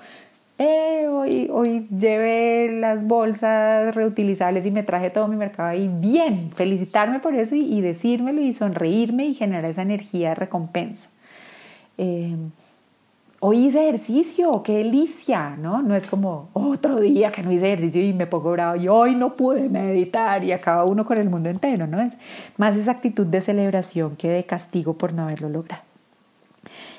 eh, 0.57 1.07
hoy, 1.09 1.49
hoy 1.51 1.87
llevé 1.87 2.71
las 2.79 3.05
bolsas 3.07 3.95
reutilizables 3.95 4.65
y 4.65 4.71
me 4.71 4.83
traje 4.83 5.11
todo 5.11 5.29
mi 5.29 5.37
mercado 5.37 5.69
ahí 5.69 5.89
bien, 5.89 6.51
felicitarme 6.51 7.19
por 7.19 7.35
eso 7.35 7.55
y, 7.55 7.61
y 7.61 7.79
decírmelo 7.79 8.41
y 8.41 8.51
sonreírme 8.51 9.25
y 9.25 9.33
generar 9.33 9.65
esa 9.65 9.83
energía 9.83 10.29
de 10.29 10.35
recompensa. 10.35 11.09
Eh, 11.97 12.35
hoy 13.47 13.67
hice 13.67 13.87
ejercicio, 13.87 14.63
qué 14.63 14.77
delicia, 14.77 15.55
¿no? 15.55 15.83
No 15.83 15.95
es 15.95 16.07
como 16.07 16.49
otro 16.53 16.99
día 16.99 17.31
que 17.31 17.43
no 17.43 17.51
hice 17.51 17.67
ejercicio 17.67 18.01
y 18.01 18.11
me 18.11 18.25
pongo 18.25 18.51
bravo 18.53 18.75
y 18.75 18.87
hoy 18.87 19.13
no 19.13 19.35
pude 19.35 19.69
meditar 19.69 20.43
y 20.43 20.51
acaba 20.51 20.83
uno 20.83 21.05
con 21.05 21.19
el 21.19 21.29
mundo 21.29 21.51
entero, 21.51 21.85
¿no? 21.85 22.01
Es 22.01 22.17
más 22.57 22.75
esa 22.75 22.89
actitud 22.89 23.27
de 23.27 23.41
celebración 23.41 24.15
que 24.15 24.29
de 24.29 24.45
castigo 24.45 24.97
por 24.97 25.13
no 25.13 25.21
haberlo 25.21 25.49
logrado. 25.49 25.83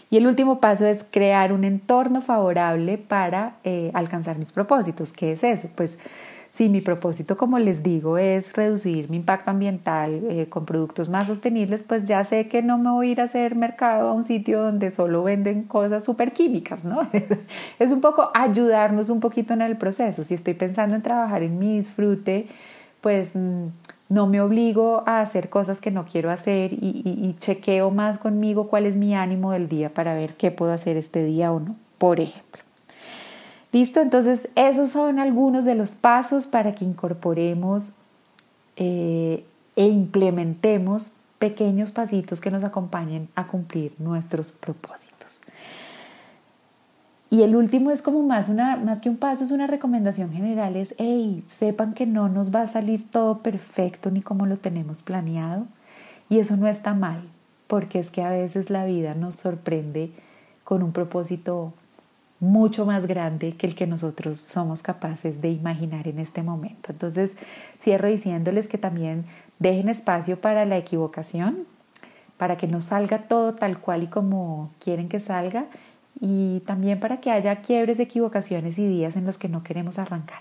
Y 0.08 0.18
el 0.18 0.28
último 0.28 0.60
paso 0.60 0.86
es 0.86 1.04
crear 1.10 1.52
un 1.52 1.64
entorno 1.64 2.20
favorable 2.20 2.96
para 2.96 3.56
eh, 3.64 3.90
alcanzar 3.92 4.38
mis 4.38 4.52
propósitos. 4.52 5.12
¿Qué 5.12 5.32
es 5.32 5.42
eso? 5.42 5.68
Pues 5.74 5.98
si 6.56 6.70
mi 6.70 6.80
propósito, 6.80 7.36
como 7.36 7.58
les 7.58 7.82
digo, 7.82 8.16
es 8.16 8.54
reducir 8.54 9.10
mi 9.10 9.18
impacto 9.18 9.50
ambiental 9.50 10.22
eh, 10.30 10.46
con 10.48 10.64
productos 10.64 11.10
más 11.10 11.26
sostenibles, 11.26 11.82
pues 11.82 12.04
ya 12.04 12.24
sé 12.24 12.48
que 12.48 12.62
no 12.62 12.78
me 12.78 12.90
voy 12.90 13.08
a 13.08 13.12
ir 13.12 13.20
a 13.20 13.24
hacer 13.24 13.56
mercado 13.56 14.08
a 14.08 14.12
un 14.14 14.24
sitio 14.24 14.62
donde 14.62 14.90
solo 14.90 15.22
venden 15.22 15.64
cosas 15.64 16.02
súper 16.02 16.32
químicas, 16.32 16.86
¿no? 16.86 17.06
es 17.78 17.92
un 17.92 18.00
poco 18.00 18.30
ayudarnos 18.32 19.10
un 19.10 19.20
poquito 19.20 19.52
en 19.52 19.60
el 19.60 19.76
proceso. 19.76 20.24
Si 20.24 20.32
estoy 20.32 20.54
pensando 20.54 20.96
en 20.96 21.02
trabajar 21.02 21.42
en 21.42 21.58
mi 21.58 21.76
disfrute, 21.76 22.46
pues 23.02 23.36
mm, 23.36 23.66
no 24.08 24.26
me 24.26 24.40
obligo 24.40 25.02
a 25.06 25.20
hacer 25.20 25.50
cosas 25.50 25.82
que 25.82 25.90
no 25.90 26.06
quiero 26.06 26.30
hacer 26.30 26.72
y, 26.72 27.02
y 27.04 27.36
chequeo 27.38 27.90
más 27.90 28.16
conmigo 28.16 28.66
cuál 28.68 28.86
es 28.86 28.96
mi 28.96 29.14
ánimo 29.14 29.52
del 29.52 29.68
día 29.68 29.92
para 29.92 30.14
ver 30.14 30.36
qué 30.36 30.50
puedo 30.50 30.72
hacer 30.72 30.96
este 30.96 31.22
día 31.22 31.52
o 31.52 31.60
no, 31.60 31.76
por 31.98 32.18
ejemplo. 32.18 32.65
Listo, 33.76 34.00
entonces 34.00 34.48
esos 34.54 34.88
son 34.88 35.18
algunos 35.18 35.66
de 35.66 35.74
los 35.74 35.96
pasos 35.96 36.46
para 36.46 36.72
que 36.72 36.82
incorporemos 36.82 37.96
eh, 38.76 39.44
e 39.76 39.86
implementemos 39.86 41.12
pequeños 41.38 41.90
pasitos 41.90 42.40
que 42.40 42.50
nos 42.50 42.64
acompañen 42.64 43.28
a 43.34 43.46
cumplir 43.46 43.92
nuestros 43.98 44.50
propósitos. 44.50 45.40
Y 47.28 47.42
el 47.42 47.54
último 47.54 47.90
es 47.90 48.00
como 48.00 48.22
más, 48.22 48.48
una, 48.48 48.78
más 48.78 49.02
que 49.02 49.10
un 49.10 49.18
paso, 49.18 49.44
es 49.44 49.50
una 49.50 49.66
recomendación 49.66 50.32
general, 50.32 50.74
es, 50.74 50.94
hey, 50.96 51.44
sepan 51.46 51.92
que 51.92 52.06
no 52.06 52.30
nos 52.30 52.54
va 52.54 52.62
a 52.62 52.66
salir 52.66 53.10
todo 53.10 53.42
perfecto 53.42 54.10
ni 54.10 54.22
como 54.22 54.46
lo 54.46 54.56
tenemos 54.56 55.02
planeado. 55.02 55.66
Y 56.30 56.38
eso 56.38 56.56
no 56.56 56.66
está 56.66 56.94
mal, 56.94 57.28
porque 57.66 57.98
es 57.98 58.10
que 58.10 58.22
a 58.22 58.30
veces 58.30 58.70
la 58.70 58.86
vida 58.86 59.12
nos 59.12 59.34
sorprende 59.34 60.12
con 60.64 60.82
un 60.82 60.92
propósito 60.92 61.74
mucho 62.40 62.84
más 62.84 63.06
grande 63.06 63.56
que 63.56 63.66
el 63.66 63.74
que 63.74 63.86
nosotros 63.86 64.38
somos 64.38 64.82
capaces 64.82 65.40
de 65.40 65.50
imaginar 65.50 66.06
en 66.06 66.18
este 66.18 66.42
momento. 66.42 66.92
Entonces, 66.92 67.36
cierro 67.80 68.08
diciéndoles 68.08 68.68
que 68.68 68.78
también 68.78 69.24
dejen 69.58 69.88
espacio 69.88 70.38
para 70.40 70.64
la 70.64 70.76
equivocación, 70.76 71.64
para 72.36 72.56
que 72.56 72.66
no 72.66 72.80
salga 72.80 73.28
todo 73.28 73.54
tal 73.54 73.78
cual 73.78 74.02
y 74.02 74.06
como 74.08 74.70
quieren 74.78 75.08
que 75.08 75.20
salga 75.20 75.66
y 76.20 76.60
también 76.60 77.00
para 77.00 77.20
que 77.20 77.30
haya 77.30 77.56
quiebres, 77.56 77.98
equivocaciones 77.98 78.78
y 78.78 78.86
días 78.86 79.16
en 79.16 79.24
los 79.24 79.38
que 79.38 79.48
no 79.48 79.62
queremos 79.62 79.98
arrancar. 79.98 80.40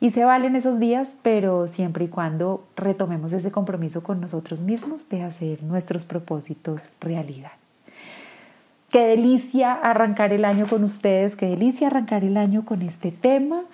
Y 0.00 0.10
se 0.10 0.24
valen 0.24 0.54
esos 0.54 0.78
días, 0.78 1.16
pero 1.22 1.66
siempre 1.66 2.04
y 2.04 2.08
cuando 2.08 2.64
retomemos 2.76 3.32
ese 3.32 3.50
compromiso 3.50 4.02
con 4.02 4.20
nosotros 4.20 4.60
mismos 4.60 5.08
de 5.08 5.22
hacer 5.22 5.62
nuestros 5.64 6.04
propósitos 6.04 6.90
realidad. 7.00 7.52
Qué 8.90 9.06
delicia 9.06 9.74
arrancar 9.74 10.32
el 10.32 10.46
año 10.46 10.66
con 10.66 10.82
ustedes, 10.82 11.36
qué 11.36 11.46
delicia 11.46 11.88
arrancar 11.88 12.24
el 12.24 12.38
año 12.38 12.64
con 12.64 12.80
este 12.80 13.12
tema. 13.12 13.64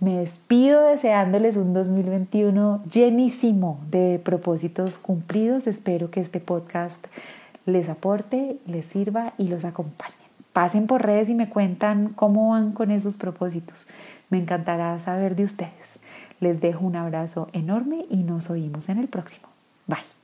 Me 0.00 0.18
despido 0.20 0.88
deseándoles 0.88 1.56
un 1.56 1.74
2021 1.74 2.82
llenísimo 2.90 3.78
de 3.90 4.18
propósitos 4.24 4.96
cumplidos. 4.96 5.66
Espero 5.66 6.10
que 6.10 6.20
este 6.20 6.40
podcast 6.40 7.06
les 7.66 7.90
aporte, 7.90 8.56
les 8.66 8.86
sirva 8.86 9.34
y 9.36 9.48
los 9.48 9.66
acompañe. 9.66 10.14
Pasen 10.54 10.86
por 10.86 11.02
redes 11.02 11.28
y 11.28 11.34
me 11.34 11.50
cuentan 11.50 12.14
cómo 12.14 12.50
van 12.50 12.72
con 12.72 12.90
esos 12.90 13.18
propósitos. 13.18 13.86
Me 14.30 14.38
encantará 14.38 14.98
saber 14.98 15.36
de 15.36 15.44
ustedes. 15.44 15.98
Les 16.40 16.62
dejo 16.62 16.86
un 16.86 16.96
abrazo 16.96 17.48
enorme 17.52 18.06
y 18.08 18.22
nos 18.22 18.48
oímos 18.48 18.88
en 18.88 18.98
el 18.98 19.08
próximo. 19.08 19.46
Bye. 19.86 20.23